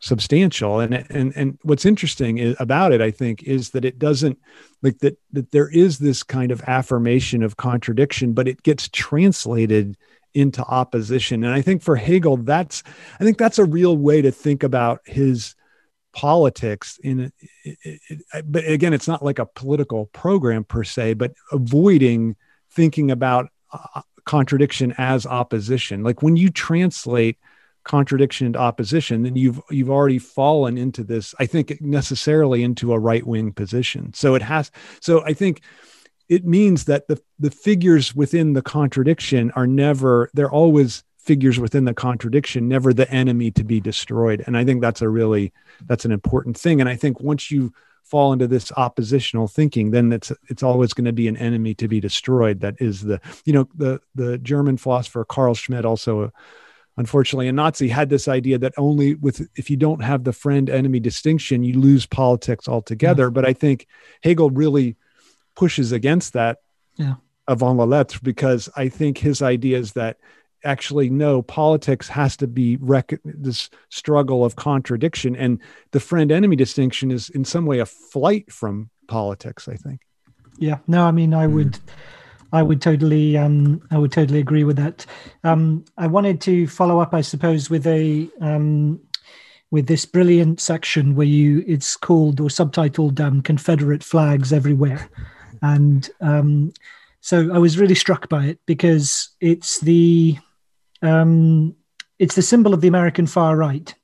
[0.00, 0.80] substantial.
[0.80, 4.38] And and and what's interesting is, about it i think is that it doesn't
[4.82, 9.96] like that that there is this kind of affirmation of contradiction but it gets translated
[10.38, 11.44] into opposition.
[11.44, 12.82] And I think for Hegel, that's
[13.20, 15.54] I think that's a real way to think about his
[16.12, 17.32] politics in it,
[17.64, 22.34] it, it, but again it's not like a political program per se but avoiding
[22.70, 27.38] thinking about uh, contradiction as opposition like when you translate
[27.84, 32.98] contradiction into opposition then you've you've already fallen into this i think necessarily into a
[32.98, 34.70] right wing position so it has
[35.00, 35.60] so i think
[36.28, 41.84] it means that the the figures within the contradiction are never they're always figures within
[41.84, 44.42] the contradiction never the enemy to be destroyed.
[44.46, 45.52] And i think that's a really
[45.86, 46.80] that's an important thing.
[46.80, 47.72] And i think once you
[48.04, 51.86] fall into this oppositional thinking then it's it's always going to be an enemy to
[51.86, 56.30] be destroyed that is the you know the the german philosopher carl Schmitt also uh,
[56.96, 60.70] unfortunately a nazi had this idea that only with if you don't have the friend
[60.70, 63.24] enemy distinction you lose politics altogether.
[63.24, 63.30] Yeah.
[63.30, 63.86] but i think
[64.22, 64.96] hegel really
[65.58, 66.58] pushes against that
[66.94, 67.14] yeah.
[67.48, 70.18] avant la lettre because I think his idea is that
[70.64, 75.34] actually no politics has to be rec- this struggle of contradiction.
[75.34, 80.00] And the friend enemy distinction is in some way a flight from politics i think.
[80.58, 80.78] Yeah.
[80.86, 81.54] No i mean i hmm.
[81.54, 81.78] would
[82.52, 85.06] i would totally um i would totally agree with that.
[85.42, 89.00] Um i wanted to follow up i suppose with a um
[89.70, 95.10] with this brilliant section where you it's called or subtitled um, confederate flags everywhere
[95.62, 96.72] and um,
[97.20, 100.38] so I was really struck by it because it's the
[101.02, 101.74] um,
[102.18, 103.94] it's the symbol of the American far right.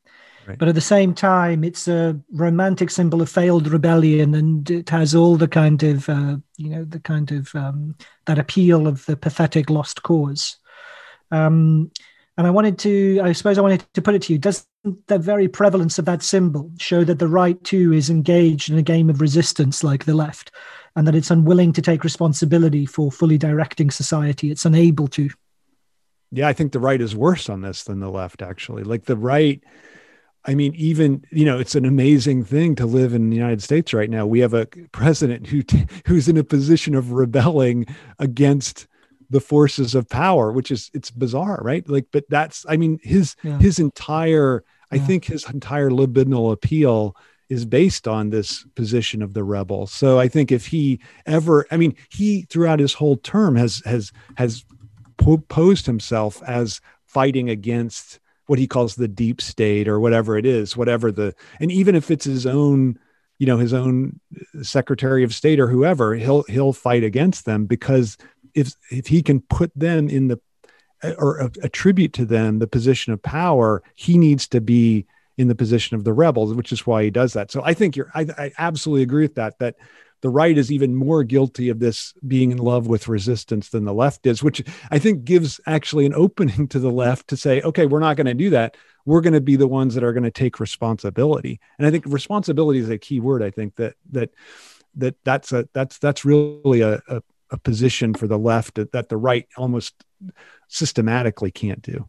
[0.46, 0.58] Right.
[0.58, 5.14] But at the same time, it's a romantic symbol of failed rebellion, and it has
[5.14, 9.16] all the kind of, uh, you know, the kind of um, that appeal of the
[9.16, 10.56] pathetic lost cause.
[11.30, 11.90] Um,
[12.36, 14.66] and I wanted to, I suppose, I wanted to put it to you: Does
[15.06, 18.82] the very prevalence of that symbol show that the right too is engaged in a
[18.82, 20.50] game of resistance, like the left?
[20.96, 24.50] and that it's unwilling to take responsibility for fully directing society.
[24.50, 25.30] It's unable to.
[26.30, 28.84] Yeah, I think the right is worse on this than the left, actually.
[28.84, 29.62] Like the right,
[30.44, 33.92] I mean, even you know, it's an amazing thing to live in the United States
[33.92, 34.26] right now.
[34.26, 37.86] We have a president who t- who's in a position of rebelling
[38.18, 38.86] against
[39.34, 41.86] the forces of power, which is it's bizarre, right?
[41.88, 43.58] Like, but that's, I mean, his yeah.
[43.58, 47.16] his entire, I think his entire libidinal appeal
[47.48, 49.88] is based on this position of the rebel.
[49.88, 54.12] So I think if he ever, I mean, he throughout his whole term has has
[54.36, 54.64] has
[55.48, 60.76] posed himself as fighting against what he calls the deep state or whatever it is,
[60.76, 62.98] whatever the, and even if it's his own,
[63.38, 64.20] you know, his own
[64.62, 68.16] secretary of state or whoever, he'll, he'll fight against them because
[68.54, 70.40] if, if he can put them in the,
[71.18, 75.96] or attribute to them the position of power, he needs to be in the position
[75.96, 77.50] of the rebels, which is why he does that.
[77.50, 79.76] So I think you're, I, I absolutely agree with that, that
[80.24, 83.92] the right is even more guilty of this being in love with resistance than the
[83.92, 87.84] left is, which I think gives actually an opening to the left to say, okay,
[87.84, 88.76] we're not going to do that.
[89.04, 91.60] We're going to be the ones that are going to take responsibility.
[91.78, 93.42] And I think responsibility is a key word.
[93.42, 94.30] I think that that
[94.96, 97.22] that that's a that's that's really a, a,
[97.54, 100.04] a position for the left that, that the right almost
[100.68, 102.08] systematically can't do.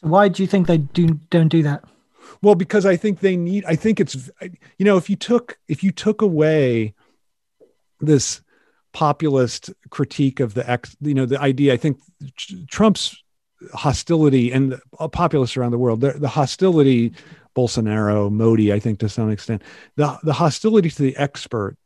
[0.00, 1.84] Why do you think they do don't do that?
[2.42, 3.64] Well, because I think they need.
[3.66, 4.30] I think it's
[4.78, 6.94] you know if you took if you took away
[8.00, 8.42] this
[8.92, 11.72] populist critique of the ex, you know, the idea.
[11.72, 11.98] I think
[12.68, 13.22] Trump's
[13.72, 17.12] hostility and uh, populists around the world, the, the hostility,
[17.54, 19.62] Bolsonaro, Modi, I think to some extent,
[19.96, 21.76] the the hostility to the expert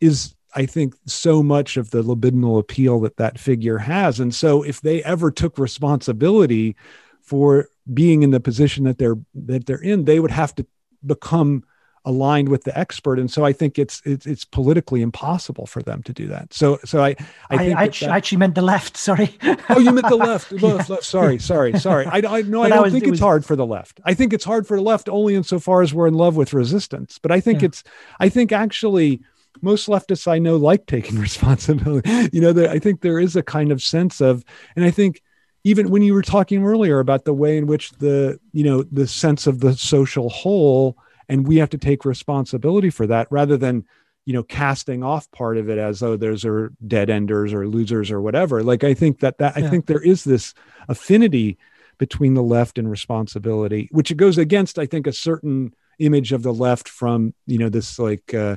[0.00, 4.18] is I think so much of the libidinal appeal that that figure has.
[4.18, 6.74] And so if they ever took responsibility
[7.20, 10.66] for being in the position that they're that they're in, they would have to
[11.04, 11.62] become
[12.06, 13.18] aligned with the expert.
[13.18, 16.54] And so i think it's it's, it's politically impossible for them to do that.
[16.54, 17.16] So so i i,
[17.50, 19.36] I, I, that, I actually meant the left sorry.
[19.68, 20.52] Oh you meant the left.
[20.52, 20.94] Left, yeah.
[20.94, 21.04] left.
[21.04, 22.06] Sorry sorry sorry.
[22.06, 24.00] I, I no i don't was, think it it's was, hard for the left.
[24.04, 27.18] I think it's hard for the left only insofar as we're in love with resistance.
[27.18, 27.66] But i think yeah.
[27.66, 27.84] it's
[28.20, 29.20] i think actually
[29.62, 33.42] most leftists i know like taking responsibility you know there, i think there is a
[33.42, 35.22] kind of sense of and i think
[35.64, 39.06] even when you were talking earlier about the way in which the you know the
[39.06, 40.96] sense of the social whole
[41.28, 43.84] and we have to take responsibility for that rather than
[44.26, 48.10] you know casting off part of it as though there's are dead enders or losers
[48.10, 49.66] or whatever like i think that that yeah.
[49.66, 50.54] i think there is this
[50.88, 51.58] affinity
[51.98, 56.42] between the left and responsibility which it goes against i think a certain image of
[56.42, 58.56] the left from you know this like uh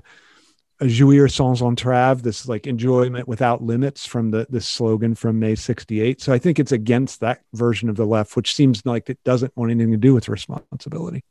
[0.87, 6.21] jouir sans entrave, this like enjoyment without limits from the this slogan from May 68.
[6.21, 9.55] So I think it's against that version of the left, which seems like it doesn't
[9.57, 11.23] want anything to do with responsibility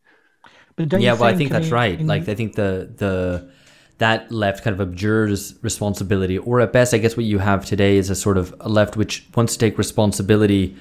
[0.77, 2.01] But yeah, well, I think that's right.
[2.01, 3.51] Like, I think the the
[3.99, 7.97] that left kind of abjures responsibility, or at best, I guess what you have today
[7.97, 10.77] is a sort of a left which wants to take responsibility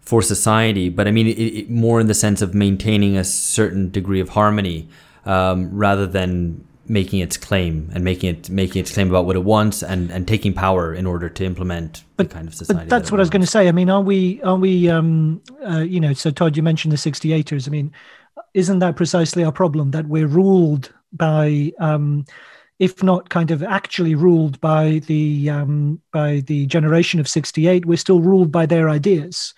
[0.00, 3.90] for society, but I mean, it, it, more in the sense of maintaining a certain
[3.90, 4.88] degree of harmony,
[5.24, 9.44] um, rather than making its claim and making it making its claim about what it
[9.44, 12.84] wants and and taking power in order to implement but, the kind of society.
[12.84, 13.68] But that's that what I was going to say.
[13.68, 16.12] I mean, are we are we um, uh, you know?
[16.12, 17.68] So Todd, you mentioned the 68ers.
[17.68, 17.92] I mean,
[18.54, 22.24] isn't that precisely our problem that we're ruled by um,
[22.78, 27.96] if not kind of actually ruled by the um, by the generation of 68 we're
[27.96, 29.54] still ruled by their ideas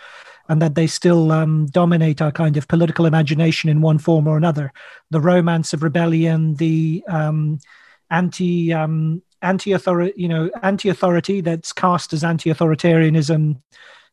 [0.51, 4.37] and that they still um, dominate our kind of political imagination in one form or
[4.37, 4.73] another
[5.11, 7.59] the romance of rebellion the um,
[8.11, 13.57] anti um, anti-authority you know anti-authority that's cast as anti-authoritarianism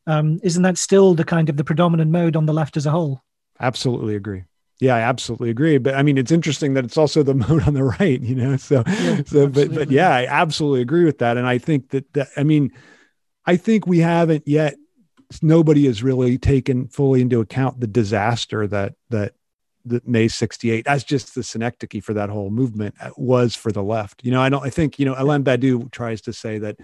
[0.05, 2.91] um, isn't that still the kind of the predominant mode on the left as a
[2.91, 3.21] whole
[3.59, 4.43] absolutely agree
[4.79, 5.79] yeah, I absolutely agree.
[5.79, 8.57] But I mean, it's interesting that it's also the mode on the right, you know.
[8.57, 11.35] So, yeah, so, but, but yeah, I absolutely agree with that.
[11.35, 12.71] And I think that that I mean,
[13.43, 14.75] I think we haven't yet.
[15.41, 19.33] Nobody has really taken fully into account the disaster that that
[19.85, 23.83] that May '68, as just the synecdoche for that whole movement uh, was for the
[23.83, 24.23] left.
[24.23, 24.65] You know, I don't.
[24.65, 26.77] I think you know, Alain Badiou tries to say that.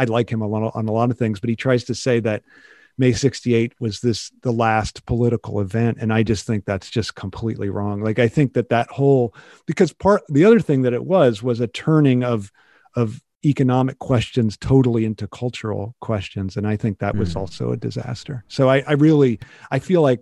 [0.00, 2.20] I'd like him a lot on a lot of things, but he tries to say
[2.20, 2.44] that
[2.98, 7.70] May 68 was this the last political event and I just think that's just completely
[7.70, 8.02] wrong.
[8.02, 9.34] Like I think that that whole
[9.66, 12.50] because part the other thing that it was was a turning of
[12.96, 17.40] of economic questions totally into cultural questions and I think that was mm.
[17.40, 18.44] also a disaster.
[18.48, 19.38] So I, I really
[19.70, 20.20] I feel like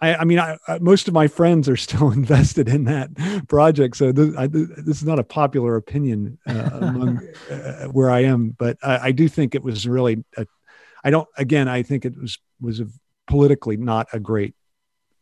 [0.00, 3.10] I, I mean, I, most of my friends are still invested in that
[3.48, 8.54] project, so this, this is not a popular opinion uh, among uh, where I am,
[8.56, 10.46] but I, do think it was really a
[11.04, 11.28] I don't.
[11.36, 12.82] Again, I think it was was
[13.26, 14.54] politically not a great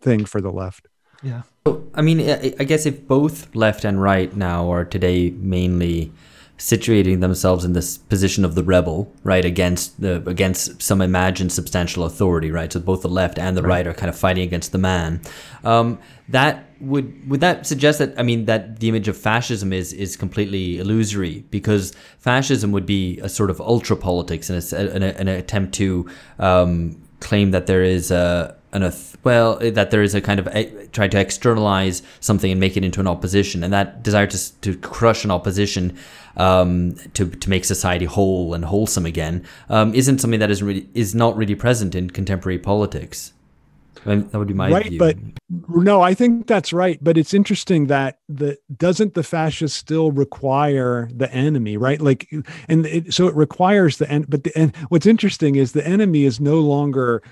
[0.01, 0.89] thing for the left.
[1.23, 1.43] Yeah.
[1.67, 6.13] So, I mean, I guess if both left and right now are today mainly
[6.59, 12.05] situating themselves in this position of the rebel, right, against the against some imagined substantial
[12.05, 12.73] authority, right.
[12.73, 15.21] So both the left and the right, right are kind of fighting against the man.
[15.65, 15.99] Um,
[16.29, 20.17] that would would that suggest that I mean that the image of fascism is is
[20.17, 25.75] completely illusory because fascism would be a sort of ultra politics and an, an, attempt
[25.75, 28.93] to um, claim that there is a an
[29.25, 32.85] well that there is a kind of a, trying to externalize something and make it
[32.85, 35.97] into an opposition and that desire to to crush an opposition
[36.37, 40.89] um, to to make society whole and wholesome again um, isn't something that is really
[40.95, 43.33] is not really present in contemporary politics.
[44.05, 44.99] that would be my right, view.
[44.99, 45.17] but
[45.69, 46.99] no, I think that's right.
[47.03, 52.01] But it's interesting that the doesn't the fascist still require the enemy, right?
[52.01, 52.29] Like,
[52.69, 54.29] and it, so it requires the end.
[54.29, 57.23] But the and what's interesting is the enemy is no longer.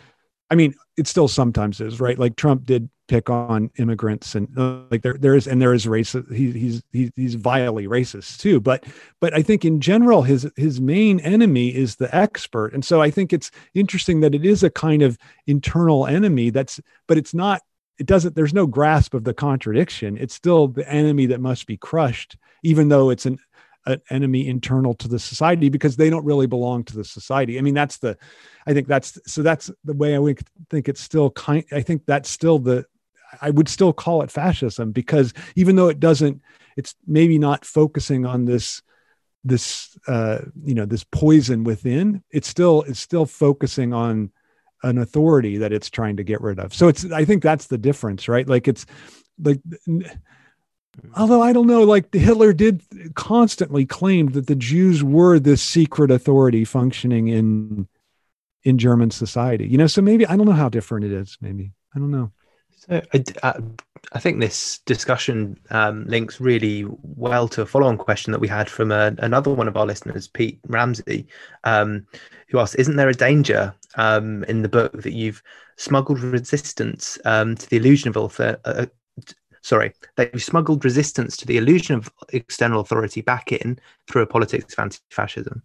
[0.54, 2.16] I mean, it still sometimes is, right?
[2.16, 5.88] Like Trump did pick on immigrants and uh, like there there is and there is
[5.88, 8.60] race he, he's he's he's vilely racist too.
[8.60, 8.84] But
[9.20, 12.72] but i think in general his his main enemy is the expert.
[12.72, 16.80] And so i think it's interesting that it is a kind of internal enemy that's
[17.08, 17.60] but it's not
[17.98, 20.16] it doesn't there's no grasp of the contradiction.
[20.16, 23.38] It's still the enemy that must be crushed even though it's an,
[23.86, 27.60] an enemy internal to the society because they don't really belong to the society i
[27.60, 28.16] mean that's the
[28.66, 32.02] i think that's so that's the way i would think it's still kind i think
[32.06, 32.84] that's still the
[33.40, 36.42] I would still call it fascism because even though it doesn't,
[36.76, 38.82] it's maybe not focusing on this
[39.44, 42.22] this uh, you know this poison within.
[42.30, 44.32] It's still it's still focusing on
[44.82, 46.74] an authority that it's trying to get rid of.
[46.74, 48.48] So it's I think that's the difference, right?
[48.48, 48.86] Like it's
[49.42, 49.60] like
[51.16, 52.82] although I don't know, like Hitler did
[53.14, 57.88] constantly claim that the Jews were this secret authority functioning in
[58.64, 59.66] in German society.
[59.66, 61.38] You know, so maybe I don't know how different it is.
[61.40, 62.32] Maybe I don't know.
[62.76, 63.60] So I, uh,
[64.12, 68.68] I think this discussion um, links really well to a follow-on question that we had
[68.68, 71.26] from a, another one of our listeners, Pete Ramsey,
[71.64, 72.06] um,
[72.48, 75.42] who asked, "Isn't there a danger um, in the book that you've
[75.76, 78.86] smuggled resistance um, to the illusion of author?" Uh,
[79.64, 84.26] sorry, that you've smuggled resistance to the illusion of external authority back in through a
[84.26, 85.62] politics of anti-fascism?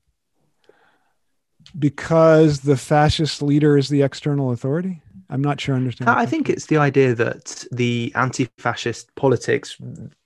[1.78, 5.02] Because the fascist leader is the external authority.
[5.30, 6.10] I'm not sure I understand.
[6.10, 9.78] I think it's the idea that the anti-fascist politics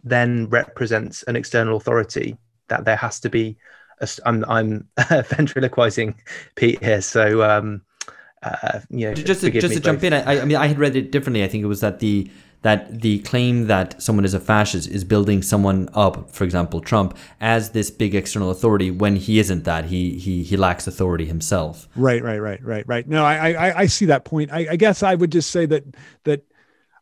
[0.03, 2.37] then represents an external authority.
[2.69, 3.57] That there has to be.
[3.99, 6.15] A, I'm I'm ventriloquizing
[6.55, 7.81] Pete here, so um,
[8.43, 10.95] uh, you know, just to, just to jump in, I, I mean, I had read
[10.95, 11.43] it differently.
[11.43, 12.31] I think it was that the
[12.63, 17.15] that the claim that someone is a fascist is building someone up, for example, Trump,
[17.39, 19.85] as this big external authority when he isn't that.
[19.85, 21.87] He he he lacks authority himself.
[21.95, 23.07] Right, right, right, right, right.
[23.07, 24.51] No, I I, I see that point.
[24.51, 25.83] I, I guess I would just say that
[26.23, 26.43] that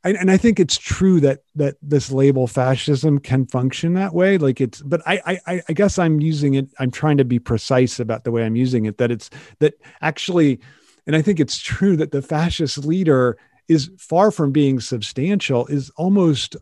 [0.04, 4.40] and I think it's true that that this label fascism can function that way.
[4.40, 6.70] Like it's, but I, I, I guess I'm using it.
[6.80, 8.98] I'm trying to be precise about the way I'm using it.
[8.98, 10.60] That it's that actually,
[11.06, 13.38] and I think it's true that the fascist leader
[13.72, 16.58] is far from being substantial, is almost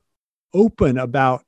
[0.53, 1.43] open about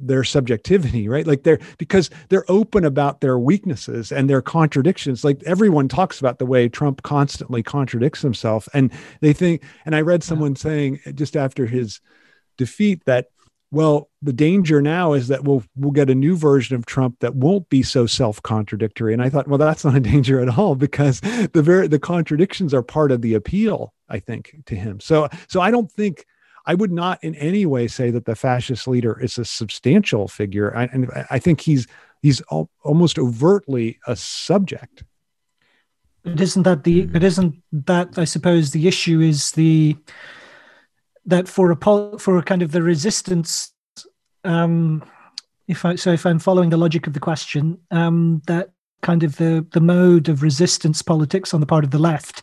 [0.00, 1.26] their subjectivity, right?
[1.26, 5.24] Like they're because they're open about their weaknesses and their contradictions.
[5.24, 8.68] Like everyone talks about the way Trump constantly contradicts himself.
[8.74, 8.90] And
[9.20, 12.00] they think, and I read someone saying just after his
[12.56, 13.28] defeat that
[13.74, 17.34] well the danger now is that we'll we'll get a new version of trump that
[17.34, 19.12] won't be so self-contradictory.
[19.12, 22.72] And i thought well that's not a danger at all because the very the contradictions
[22.72, 25.00] are part of the appeal i think to him.
[25.00, 26.24] So so i don't think
[26.66, 30.74] i would not in any way say that the fascist leader is a substantial figure.
[30.76, 31.86] I, and i think he's
[32.22, 35.04] he's al- almost overtly a subject.
[36.22, 39.96] But isn't that the but isn't that i suppose the issue is the
[41.26, 43.72] that for a for a kind of the resistance
[44.44, 45.02] um
[45.68, 48.70] if i so if i'm following the logic of the question um that
[49.02, 52.42] kind of the the mode of resistance politics on the part of the left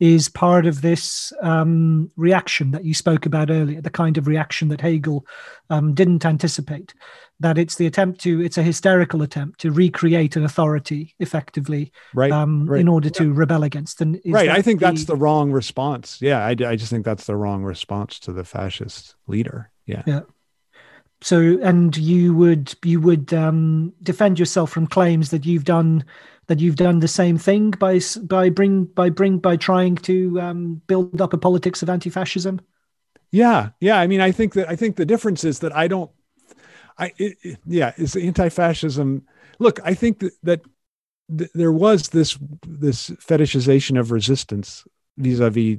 [0.00, 4.68] is part of this um, reaction that you spoke about earlier, the kind of reaction
[4.68, 5.26] that Hegel
[5.68, 6.94] um, didn't anticipate.
[7.38, 12.32] That it's the attempt to, it's a hysterical attempt to recreate an authority effectively, right,
[12.32, 12.80] um, right.
[12.80, 14.00] in order to rebel against.
[14.00, 16.18] And right, I think the, that's the wrong response.
[16.20, 19.70] Yeah, I, I just think that's the wrong response to the fascist leader.
[19.86, 20.02] Yeah.
[20.06, 20.20] Yeah
[21.22, 26.04] so and you would you would um, defend yourself from claims that you've done
[26.50, 30.82] that you've done the same thing by by bring by bring by trying to um,
[30.88, 32.60] build up a politics of anti-fascism?
[33.30, 34.00] Yeah yeah.
[34.00, 36.10] I mean i think that i think the difference is that i don't
[36.98, 39.22] i it, it, yeah is anti-fascism
[39.60, 40.60] look i think that that
[41.38, 42.36] th- there was this
[42.66, 44.84] this fetishization of resistance
[45.18, 45.78] vis-a-vis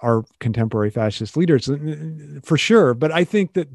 [0.00, 1.68] our contemporary fascist leaders
[2.42, 2.94] for sure.
[2.94, 3.68] But i think that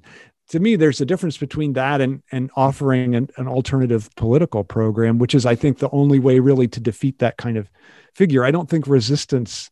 [0.51, 5.17] to me, there's a difference between that and and offering an, an, alternative political program,
[5.17, 7.69] which is, I think, the only way really to defeat that kind of
[8.13, 8.43] figure.
[8.43, 9.71] I don't think resistance,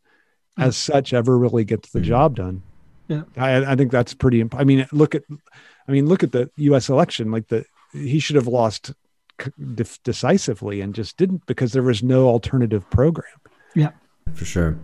[0.58, 0.64] mm.
[0.64, 2.64] as such, ever really gets the job done.
[3.10, 4.40] Yeah, I, I think that's pretty.
[4.40, 5.24] Imp- I mean, look at,
[5.86, 6.88] I mean, look at the U.S.
[6.88, 7.30] election.
[7.30, 8.94] Like the he should have lost
[10.04, 13.26] decisively and just didn't because there was no alternative program.
[13.76, 13.92] Yeah,
[14.34, 14.80] for sure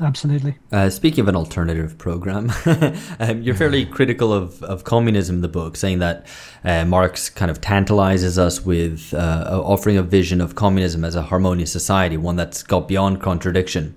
[0.00, 0.56] absolutely.
[0.72, 2.52] Uh, speaking of an alternative program,
[3.20, 6.26] um, you're fairly critical of, of communism in the book, saying that
[6.64, 11.22] uh, Marx kind of tantalizes us with uh, offering a vision of communism as a
[11.22, 13.94] harmonious society, one that's got beyond contradiction,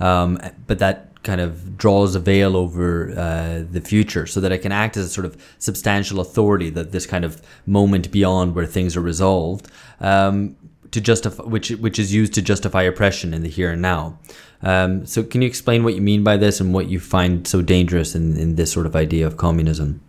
[0.00, 4.58] um, but that kind of draws a veil over uh, the future so that it
[4.58, 8.66] can act as a sort of substantial authority that this kind of moment beyond where
[8.66, 9.66] things are resolved
[10.00, 10.54] um,
[10.90, 14.18] to justify which which is used to justify oppression in the here and now
[14.64, 17.62] um, so can you explain what you mean by this and what you find so
[17.62, 20.00] dangerous in, in this sort of idea of communism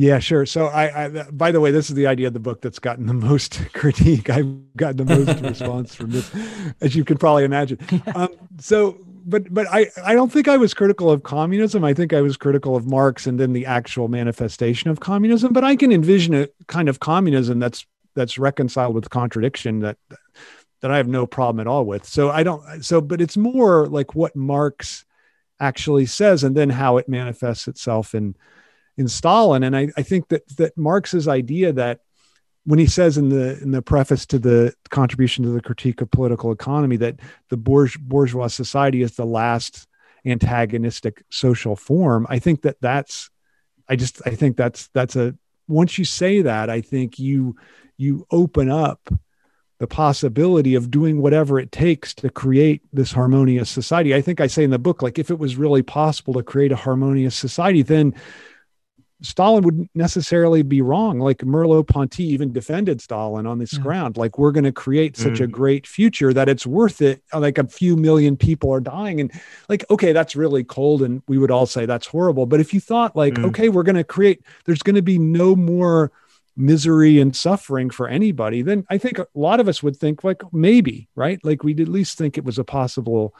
[0.00, 0.46] yeah, sure.
[0.46, 3.06] So I, I, by the way, this is the idea of the book that's gotten
[3.06, 4.30] the most critique.
[4.30, 6.30] I've gotten the most response from this,
[6.80, 7.78] as you can probably imagine.
[8.14, 11.84] Um, so, but, but I, I don't think I was critical of communism.
[11.84, 15.52] I think I was critical of Marx and then the actual manifestation of communism.
[15.52, 19.98] But I can envision a kind of communism that's that's reconciled with contradiction that
[20.80, 22.04] that I have no problem at all with.
[22.04, 22.82] So I don't.
[22.82, 25.04] So, but it's more like what Marx
[25.58, 28.36] actually says, and then how it manifests itself in
[28.96, 29.62] in Stalin.
[29.62, 32.00] And I, I think that that Marx's idea that
[32.64, 36.10] when he says in the in the preface to the contribution to the critique of
[36.10, 39.86] political economy that the bourge, bourgeois society is the last
[40.26, 43.30] antagonistic social form, I think that that's
[43.88, 45.34] I just I think that's that's a
[45.68, 47.56] once you say that, I think you
[47.96, 49.08] you open up
[49.80, 54.14] the possibility of doing whatever it takes to create this harmonious society.
[54.14, 56.70] I think I say in the book, like if it was really possible to create
[56.70, 58.14] a harmonious society, then
[59.22, 61.18] Stalin wouldn't necessarily be wrong.
[61.18, 63.82] Like Merleau-Ponty even defended Stalin on this mm.
[63.82, 64.18] ground.
[64.18, 65.44] Like we're going to create such mm.
[65.44, 67.22] a great future that it's worth it.
[67.32, 69.32] Like a few million people are dying, and
[69.70, 72.44] like okay, that's really cold, and we would all say that's horrible.
[72.44, 73.46] But if you thought like mm.
[73.46, 76.12] okay, we're going to create, there's going to be no more
[76.56, 80.42] misery and suffering for anybody, then I think a lot of us would think like
[80.52, 83.34] maybe right, like we'd at least think it was a possible,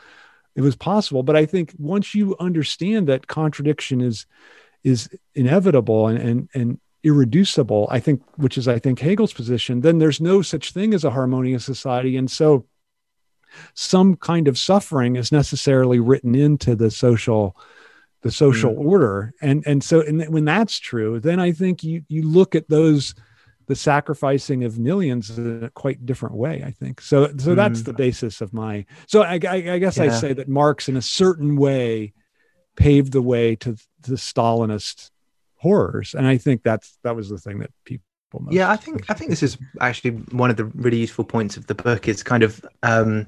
[0.54, 1.22] it was possible.
[1.22, 4.26] But I think once you understand that contradiction is
[4.82, 9.98] is inevitable and and and irreducible i think which is i think hegel's position then
[9.98, 12.66] there's no such thing as a harmonious society and so
[13.74, 17.56] some kind of suffering is necessarily written into the social
[18.22, 18.84] the social mm.
[18.84, 22.68] order and and so and when that's true then i think you you look at
[22.68, 23.14] those
[23.66, 27.56] the sacrificing of millions in a quite different way i think so so mm.
[27.56, 30.04] that's the basis of my so i, I, I guess yeah.
[30.04, 32.12] i say that marx in a certain way
[32.76, 35.10] paved the way to the Stalinist
[35.56, 36.14] horrors.
[36.14, 38.04] And I think that's that was the thing that people.
[38.50, 41.66] yeah, I think I think this is actually one of the really useful points of
[41.66, 42.08] the book.
[42.08, 43.26] Is kind of, um,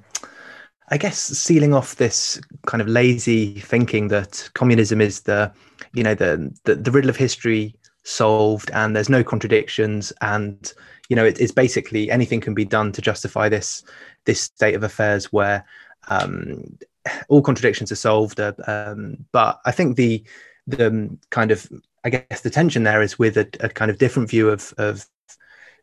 [0.93, 5.51] I guess, sealing off this kind of lazy thinking that communism is the,
[5.95, 10.71] you know, the the, the riddle of history solved, and there's no contradictions, and
[11.09, 13.83] you know, it, it's basically anything can be done to justify this
[14.27, 15.65] this state of affairs where
[16.09, 16.77] um,
[17.31, 18.39] all contradictions are solved.
[18.39, 20.23] Uh, um, but I think the
[20.67, 21.67] the kind of
[22.05, 25.07] I guess the tension there is with a, a kind of different view of of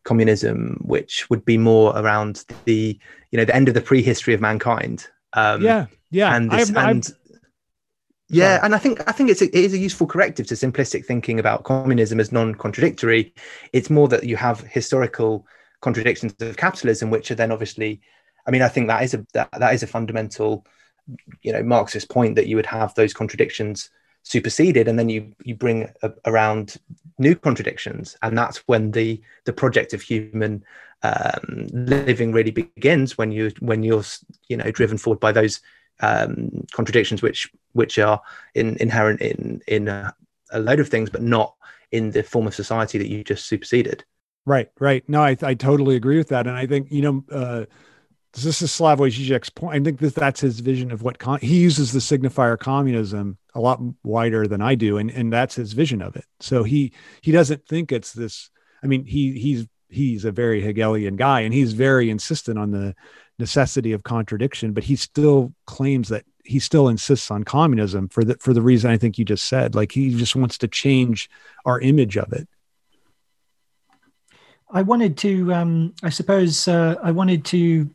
[0.04, 2.98] communism, which would be more around the
[3.30, 5.06] you know the end of the prehistory of mankind.
[5.32, 7.36] Um, yeah, yeah, and this, I've, and I've,
[8.28, 8.66] yeah, Sorry.
[8.66, 11.40] and I think I think it's a, it is a useful corrective to simplistic thinking
[11.40, 13.34] about communism as non-contradictory.
[13.72, 15.46] It's more that you have historical
[15.80, 18.00] contradictions of capitalism, which are then obviously,
[18.46, 20.64] I mean, I think that is a that, that is a fundamental
[21.42, 23.90] you know Marxist point that you would have those contradictions
[24.22, 26.76] superseded, and then you you bring a, around
[27.20, 30.64] new contradictions, and that's when the the project of human
[31.02, 33.16] um, living really begins.
[33.16, 34.02] When you when you're
[34.48, 35.60] you know driven forward by those
[36.00, 38.20] um, contradictions, which which are
[38.54, 40.14] in, inherent in in a,
[40.50, 41.54] a load of things, but not
[41.92, 44.04] in the form of society that you just superseded.
[44.46, 45.06] Right, right.
[45.08, 47.24] No, I, I totally agree with that, and I think you know.
[47.30, 47.66] Uh,
[48.32, 49.80] this is Slavoj Žižek's point.
[49.80, 53.60] I think that that's his vision of what con- he uses the signifier communism a
[53.60, 56.24] lot wider than I do, and and that's his vision of it.
[56.38, 58.50] So he he doesn't think it's this.
[58.82, 62.94] I mean, he he's he's a very Hegelian guy, and he's very insistent on the
[63.38, 68.36] necessity of contradiction, but he still claims that he still insists on communism for the
[68.36, 69.74] for the reason I think you just said.
[69.74, 71.28] Like he just wants to change
[71.64, 72.48] our image of it.
[74.72, 77.90] I wanted to, um, I suppose, uh, I wanted to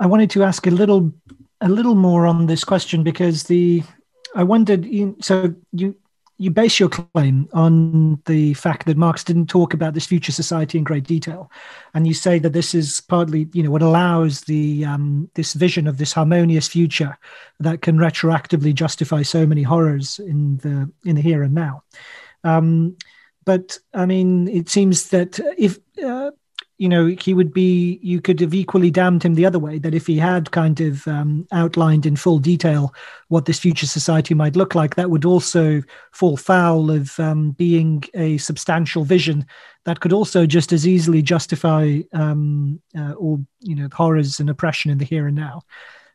[0.00, 1.12] I wanted to ask a little
[1.60, 3.82] a little more on this question because the
[4.34, 4.88] I wondered
[5.20, 5.94] so you
[6.38, 10.78] you base your claim on the fact that Marx didn't talk about this future society
[10.78, 11.50] in great detail,
[11.92, 15.86] and you say that this is partly, you know, what allows the um, this vision
[15.86, 17.18] of this harmonious future
[17.60, 21.82] that can retroactively justify so many horrors in the in the here and now.
[22.42, 22.96] Um,
[23.44, 26.30] but I mean, it seems that if uh,
[26.80, 29.94] you know, he would be, you could have equally damned him the other way, that
[29.94, 32.94] if he had kind of um, outlined in full detail
[33.28, 38.02] what this future society might look like, that would also fall foul of um, being
[38.14, 39.44] a substantial vision
[39.84, 44.90] that could also just as easily justify um, uh, all, you know, horrors and oppression
[44.90, 45.60] in the here and now.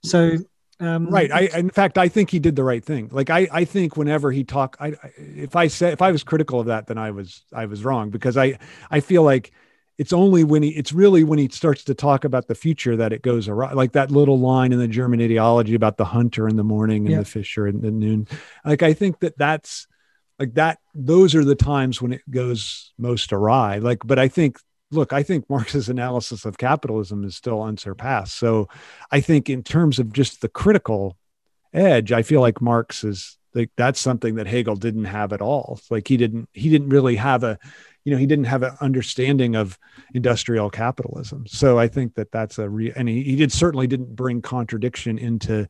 [0.03, 0.38] So
[0.80, 1.32] Um, right.
[1.32, 3.09] I, in fact, I think he did the right thing.
[3.11, 6.59] Like I, I think whenever he talk, I, if I said, if I was critical
[6.59, 8.57] of that, then I was, I was wrong because I,
[8.91, 9.53] I feel like
[9.97, 13.13] it's only when he, it's really when he starts to talk about the future that
[13.13, 13.73] it goes awry.
[13.73, 17.11] Like that little line in the German ideology about the hunter in the morning and
[17.11, 17.19] Yeah.
[17.19, 18.27] the fisher in the noon.
[18.65, 19.87] Like I think that that's
[20.37, 20.79] like that.
[20.93, 23.77] Those are the times when it goes most awry.
[23.77, 24.59] Like, but I think,
[24.91, 28.35] look, I think Marx's analysis of capitalism is still unsurpassed.
[28.35, 28.67] So
[29.11, 31.17] I think in terms of just the critical
[31.73, 35.79] edge, I feel like Marx is like that's something that Hegel didn't have at all.
[35.89, 37.57] Like he didn't he didn't really have a
[38.05, 39.77] you know he didn't have an understanding of
[40.13, 41.45] industrial capitalism.
[41.47, 45.17] So I think that that's a re- and he, he did certainly didn't bring contradiction
[45.17, 45.67] into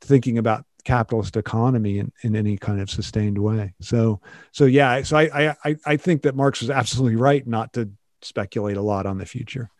[0.00, 3.74] thinking about capitalist economy in, in any kind of sustained way.
[3.80, 4.20] So
[4.52, 7.90] so yeah, so I I I think that Marx was absolutely right not to
[8.22, 9.70] speculate a lot on the future.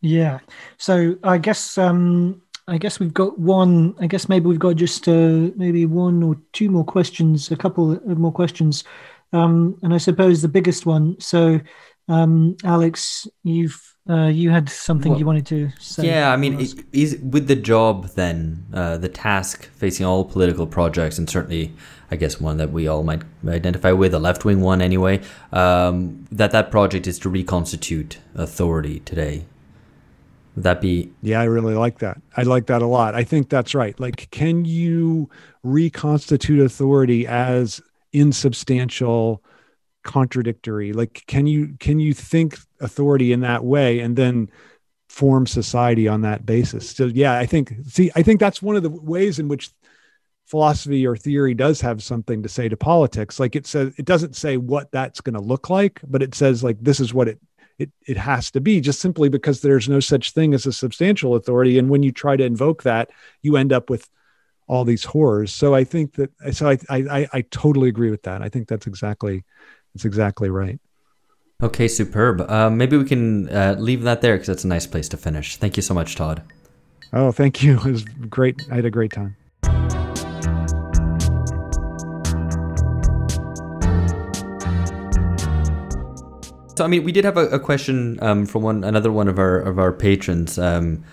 [0.00, 0.40] Yeah.
[0.78, 3.94] So I guess um I guess we've got one.
[4.00, 7.90] I guess maybe we've got just uh, maybe one or two more questions, a couple
[7.92, 8.84] of more questions,
[9.32, 11.18] um, and I suppose the biggest one.
[11.20, 11.60] So,
[12.08, 16.08] um, Alex, you've uh, you had something Well, you wanted to say.
[16.08, 16.78] Yeah, I mean, or ask.
[16.78, 21.72] it, is with the job then uh, the task facing all political projects, and certainly,
[22.10, 25.20] I guess one that we all might identify with, a left wing one anyway.
[25.52, 29.44] Um, that that project is to reconstitute authority today.
[30.56, 32.20] Would that be Yeah, I really like that.
[32.36, 33.14] I like that a lot.
[33.14, 33.98] I think that's right.
[33.98, 35.30] Like, can you
[35.62, 37.80] reconstitute authority as
[38.12, 39.42] insubstantial,
[40.02, 40.92] contradictory?
[40.92, 44.50] Like, can you can you think authority in that way and then
[45.08, 46.90] form society on that basis?
[46.90, 47.74] So, yeah, I think.
[47.86, 49.70] See, I think that's one of the ways in which
[50.46, 53.40] philosophy or theory does have something to say to politics.
[53.40, 56.62] Like, it says it doesn't say what that's going to look like, but it says
[56.62, 57.40] like this is what it
[57.78, 61.34] it, it has to be just simply because there's no such thing as a substantial
[61.34, 63.10] authority and when you try to invoke that
[63.40, 64.08] you end up with
[64.68, 68.42] all these horrors so i think that so i i i totally agree with that
[68.42, 69.44] i think that's exactly
[69.94, 70.80] that's exactly right
[71.62, 71.86] okay?
[71.86, 72.40] Superb.
[72.50, 75.56] Uh, maybe we can uh, leave that there because that's a nice place to finish.
[75.58, 76.42] Thank you so much, Todd.
[77.12, 79.36] oh thank you it was great i had a great time
[86.74, 89.38] So I mean, we did have a, a question um, from one another one of
[89.38, 91.04] our of our patrons um,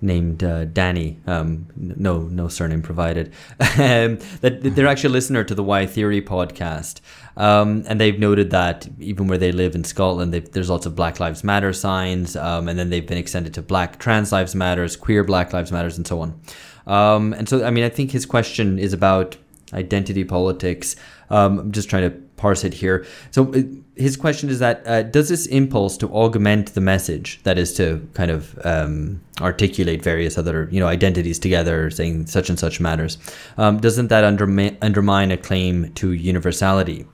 [0.00, 1.18] named uh, Danny.
[1.26, 3.32] Um, no no surname provided.
[3.60, 7.00] um, that they're actually a listener to the Why Theory podcast,
[7.36, 11.20] um, and they've noted that even where they live in Scotland, there's lots of Black
[11.20, 15.24] Lives Matter signs, um, and then they've been extended to Black Trans Lives Matters, Queer
[15.24, 16.40] Black Lives Matters, and so on.
[16.86, 19.36] Um, and so I mean, I think his question is about
[19.72, 20.96] identity politics.
[21.30, 23.04] Um, I'm just trying to parse it here.
[23.30, 23.62] So uh,
[23.96, 28.06] his question is that uh, does this impulse to augment the message, that is to
[28.14, 33.18] kind of um, articulate various other you know identities together, saying such and such matters,
[33.56, 37.06] um, doesn't that undermi- undermine a claim to universality?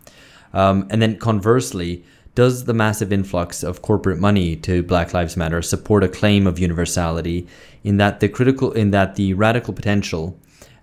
[0.52, 2.04] Um, and then conversely,
[2.34, 6.58] does the massive influx of corporate money to Black Lives Matter support a claim of
[6.58, 7.46] universality
[7.84, 10.38] in that the critical in that the radical potential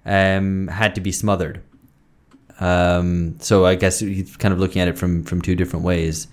[0.06, 1.62] um, had to be smothered?
[2.60, 6.28] Um, so I guess he's kind of looking at it from from two different ways.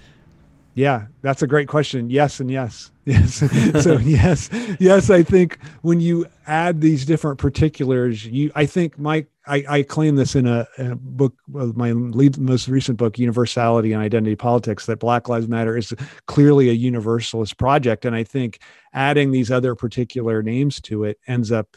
[0.77, 2.11] Yeah, that's a great question.
[2.11, 2.91] Yes, and yes.
[3.07, 3.35] Yes.
[3.85, 4.51] so yes,
[4.81, 5.11] yes.
[5.11, 10.17] I think when you add these different particulars, you, I think my, I, I claim
[10.17, 14.87] this in a, in a book, my lead, most recent book, Universality and Identity Politics,
[14.87, 15.95] that Black Lives Matter is
[16.27, 18.59] clearly a universalist project, and I think
[18.93, 21.77] adding these other particular names to it ends up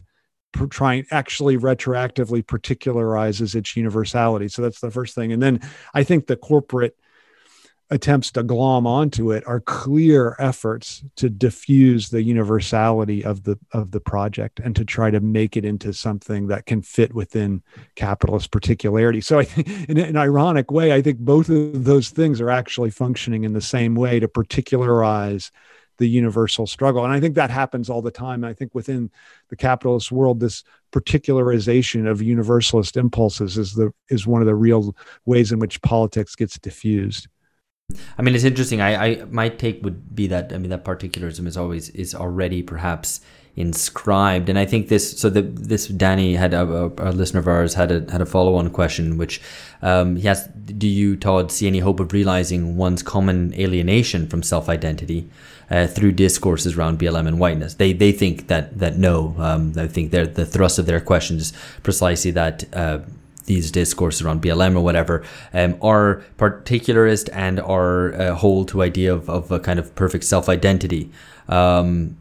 [0.69, 4.47] trying actually retroactively particularizes its universality.
[4.47, 5.61] So that's the first thing, and then
[5.93, 6.95] I think the corporate
[7.91, 13.91] attempts to glom onto it are clear efforts to diffuse the universality of the of
[13.91, 17.63] the project and to try to make it into something that can fit within
[17.95, 22.39] capitalist particularity so i think in an ironic way i think both of those things
[22.39, 25.51] are actually functioning in the same way to particularize
[25.99, 27.03] the universal struggle.
[27.03, 28.43] And i think that happens all the time.
[28.43, 29.11] I think within
[29.49, 34.95] the capitalist world this particularization of universalist impulses is the is one of the real
[35.25, 37.27] ways in which politics gets diffused.
[38.17, 38.81] I mean, it's interesting.
[38.81, 42.63] I, I my take would be that I mean that particularism is always is already
[42.63, 43.21] perhaps
[43.55, 45.19] inscribed, and I think this.
[45.19, 48.55] So the this Danny had a, a, listener of ours had a had a follow
[48.55, 49.41] on question, which
[49.81, 54.43] um, he asked: Do you Todd see any hope of realizing one's common alienation from
[54.43, 55.29] self identity?
[55.71, 59.85] Uh, through discourses around BLM and whiteness, they they think that that no, um, I
[59.85, 63.01] think their the thrust of their question is precisely that uh,
[63.49, 65.23] these discourses around BLM or whatever
[65.53, 70.23] um, are particularist and are uh, hold to idea of, of a kind of perfect
[70.23, 71.11] self identity.
[71.49, 72.15] Um,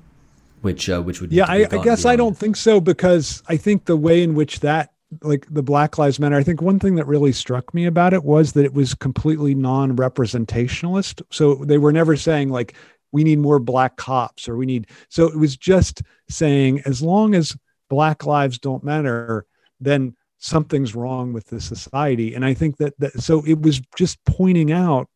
[0.63, 3.85] which uh, which would yeah I, I guess i don't think so because i think
[3.85, 4.91] the way in which that
[5.23, 8.25] like the black lives matter i think one thing that really struck me about it
[8.25, 11.23] was that it was completely non-representationalist.
[11.31, 12.75] So they were never saying like
[13.13, 17.35] we need more black cops or we need so it was just saying as long
[17.35, 17.57] as
[17.89, 19.47] black lives don't matter
[19.81, 22.35] then something's wrong with the society.
[22.35, 25.09] And i think that, that so it was just pointing out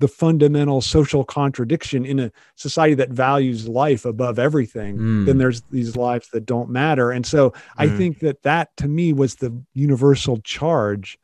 [0.00, 5.26] the fundamental social contradiction in a society that values life above everything Mm.
[5.26, 7.10] then there's these lives that don't matter.
[7.10, 7.96] And so i Mm.
[7.96, 11.18] think that that to me was the universal charge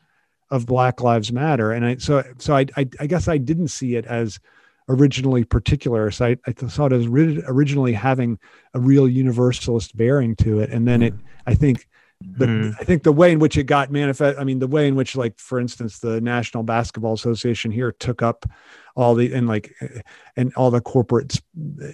[0.51, 1.71] of black lives matter.
[1.73, 4.39] And i so so i i, I guess i didn't see it as
[4.89, 6.11] originally particular.
[6.11, 8.39] So i, I saw it as ri- originally having
[8.75, 10.71] a real universalist bearing to it.
[10.71, 11.15] And then it
[11.47, 11.87] i think
[12.21, 12.75] the, Mm.
[12.81, 15.17] I think the way in which it got manifest, I mean, the way in which,
[15.17, 18.47] like, for instance, the National Basketball Association here took up
[18.97, 19.75] all the and like
[20.37, 21.41] and all the corporate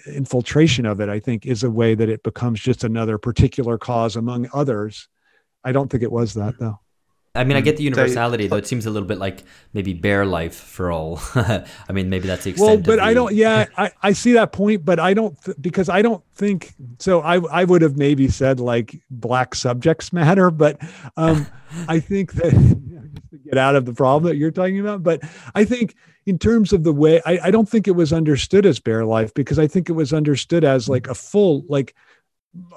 [0.07, 4.16] infiltration of it, I think, is a way that it becomes just another particular cause
[4.16, 5.09] among others.
[5.64, 6.79] I don't think it was that though.
[7.35, 8.57] I mean, I get the So- universality, though.
[8.57, 11.20] It seems a little bit like maybe bare life for all.
[11.37, 12.68] I mean, maybe that's the extent.
[12.68, 13.35] Well, but of I don't.
[13.35, 17.20] Yeah, I, I see that point, but I don't th- because I don't think so.
[17.20, 20.81] I I would have maybe said like black subjects matter, but
[21.16, 21.47] um,
[21.89, 25.05] I think that just to get out of the problem that you're talking about.
[25.05, 25.20] But
[25.55, 25.95] I think
[26.26, 29.33] in terms of the way, I, I don't think it was understood as bare life
[29.35, 31.95] because I think it was understood as like a full like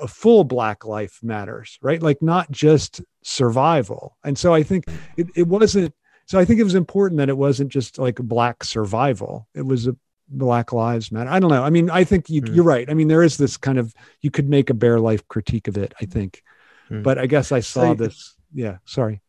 [0.01, 2.01] a full black life matters, right?
[2.01, 4.17] Like not just survival.
[4.23, 4.85] And so I think
[5.17, 5.93] it, it wasn't
[6.25, 9.47] so I think it was important that it wasn't just like black survival.
[9.53, 9.95] It was a
[10.29, 11.29] black lives matter.
[11.29, 11.63] I don't know.
[11.63, 12.53] I mean, I think you, Hmm.
[12.53, 12.89] you're right.
[12.89, 15.77] I mean, there is this kind of you could make a bare life critique of
[15.77, 15.93] it.
[15.99, 16.41] I think,
[16.87, 17.01] Hmm.
[17.01, 18.35] but I guess I saw So- this.
[18.53, 19.21] Yeah, sorry.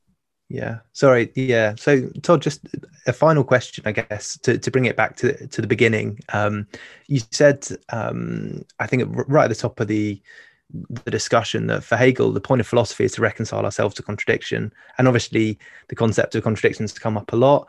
[0.49, 0.81] Yeah.
[0.93, 1.33] Sorry.
[1.35, 1.75] Yeah.
[1.77, 2.61] So Todd, just
[3.07, 6.21] a final question, I guess, to, to bring it back to to the beginning.
[6.33, 6.67] Um,
[7.09, 10.21] you said, um, I think right at the top of the
[11.05, 14.73] the discussion that for Hegel, the point of philosophy is to reconcile ourselves to contradiction,
[14.99, 17.67] and obviously the concept of contradictions come up a lot.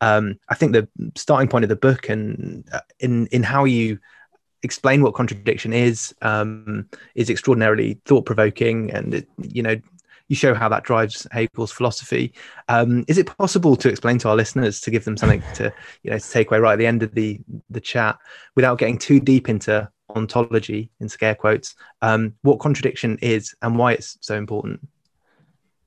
[0.00, 3.98] Um, I think the starting point of the book and uh, in in how you
[4.62, 9.80] explain what contradiction is um, is extraordinarily thought provoking, and it, you know
[10.30, 12.32] you show how that drives Hegel's philosophy.
[12.68, 15.72] Um, is it possible to explain to our listeners to give them something to
[16.04, 18.16] you know to take away right at the end of the the chat
[18.54, 23.92] without getting too deep into ontology in scare quotes um, what contradiction is and why
[23.92, 24.80] it's so important?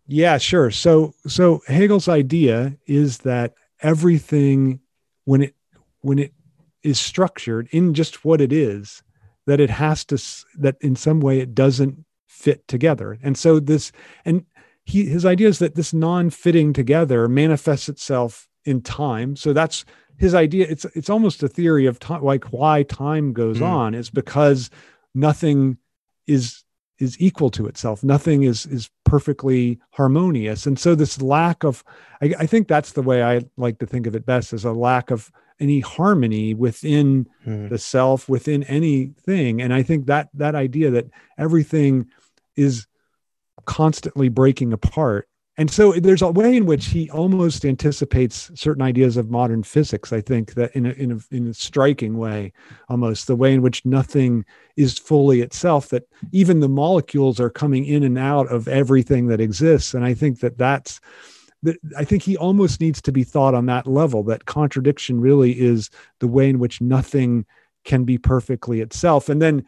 [0.08, 0.72] Yeah, sure.
[0.72, 4.82] So so Hegel's idea is that everything
[5.24, 5.56] when it
[6.02, 6.34] when it
[6.84, 9.04] is structured in just what it is
[9.46, 10.22] that it has to
[10.60, 12.04] that in some way it doesn't
[12.34, 13.18] fit together.
[13.24, 13.92] And so this
[14.26, 14.46] and
[14.84, 19.36] he his idea is that this non-fitting together manifests itself in time.
[19.36, 19.86] So that's
[20.18, 20.66] his idea.
[20.70, 23.68] It's it's almost a theory of time like why time goes Mm.
[23.68, 24.70] on is because
[25.14, 25.78] nothing
[26.28, 26.64] is
[27.00, 28.04] is equal to itself.
[28.04, 30.66] Nothing is is perfectly harmonious.
[30.66, 31.84] And so this lack of
[32.22, 34.72] I, I think that's the way I like to think of it best as a
[34.74, 37.68] lack of any harmony within Hmm.
[37.70, 41.06] the self within anything and i think that that idea that
[41.38, 42.08] everything
[42.56, 42.88] is
[43.66, 49.16] constantly breaking apart and so there's a way in which he almost anticipates certain ideas
[49.18, 52.52] of modern physics i think that in a, in a, in a striking way
[52.90, 54.44] almost the way in which nothing
[54.76, 59.40] is fully itself that even the molecules are coming in and out of everything that
[59.40, 61.00] exists and i think that that's
[61.64, 65.60] that I think he almost needs to be thought on that level that contradiction really
[65.60, 65.90] is
[66.20, 67.46] the way in which nothing
[67.86, 69.30] can be perfectly itself.
[69.30, 69.66] And then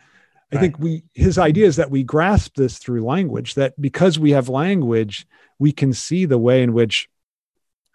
[0.57, 4.31] I think we his idea is that we grasp this through language, that because we
[4.31, 5.27] have language,
[5.59, 7.09] we can see the way in which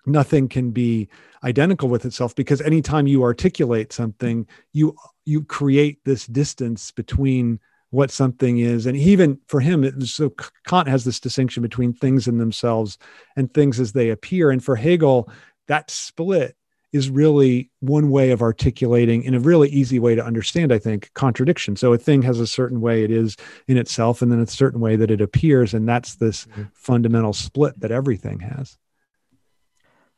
[0.06, 1.08] nothing can be
[1.44, 8.10] identical with itself because anytime you articulate something, you you create this distance between what
[8.10, 8.86] something is.
[8.86, 10.32] And even for him it so
[10.66, 12.98] kant has this distinction between things in themselves
[13.36, 14.50] and things as they appear.
[14.50, 15.30] And for hegel
[15.66, 16.56] that split
[16.92, 21.10] is really one way of articulating in a really easy way to understand i think
[21.14, 23.36] contradiction so a thing has a certain way it is
[23.68, 26.70] in itself and then a certain way that it appears and that's this Mhm.
[26.74, 28.76] fundamental split that everything has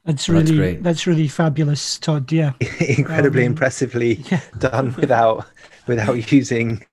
[0.04, 0.82] That's Well, that's really great.
[0.82, 2.32] that's really fabulous, Todd.
[2.32, 2.52] Yeah,
[2.98, 4.40] Incredibly Um, impressively yeah.
[4.58, 5.46] done without
[5.86, 6.84] without using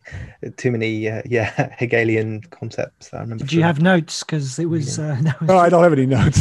[0.57, 1.49] too many uh, yeah
[1.79, 3.11] Hegelian concepts.
[3.13, 3.43] I remember.
[3.45, 4.21] Did you have notes?
[4.23, 4.99] Because it was.
[4.99, 6.39] Uh, that was oh i don't have any notes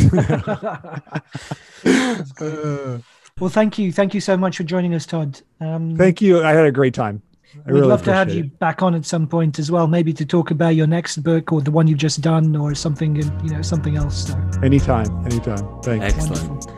[3.40, 5.40] well, thank you, thank you so much for joining us, Todd.
[5.60, 7.22] Um, thank you i had a great time
[7.54, 10.12] I We'd really love to have you back on at some point as well, maybe
[10.12, 13.50] to talk about your next book or the one you've just done or something, you
[13.50, 14.26] know, something else.
[14.26, 16.48] So anytime anytime thanks Excellent.
[16.48, 16.77] wonderful.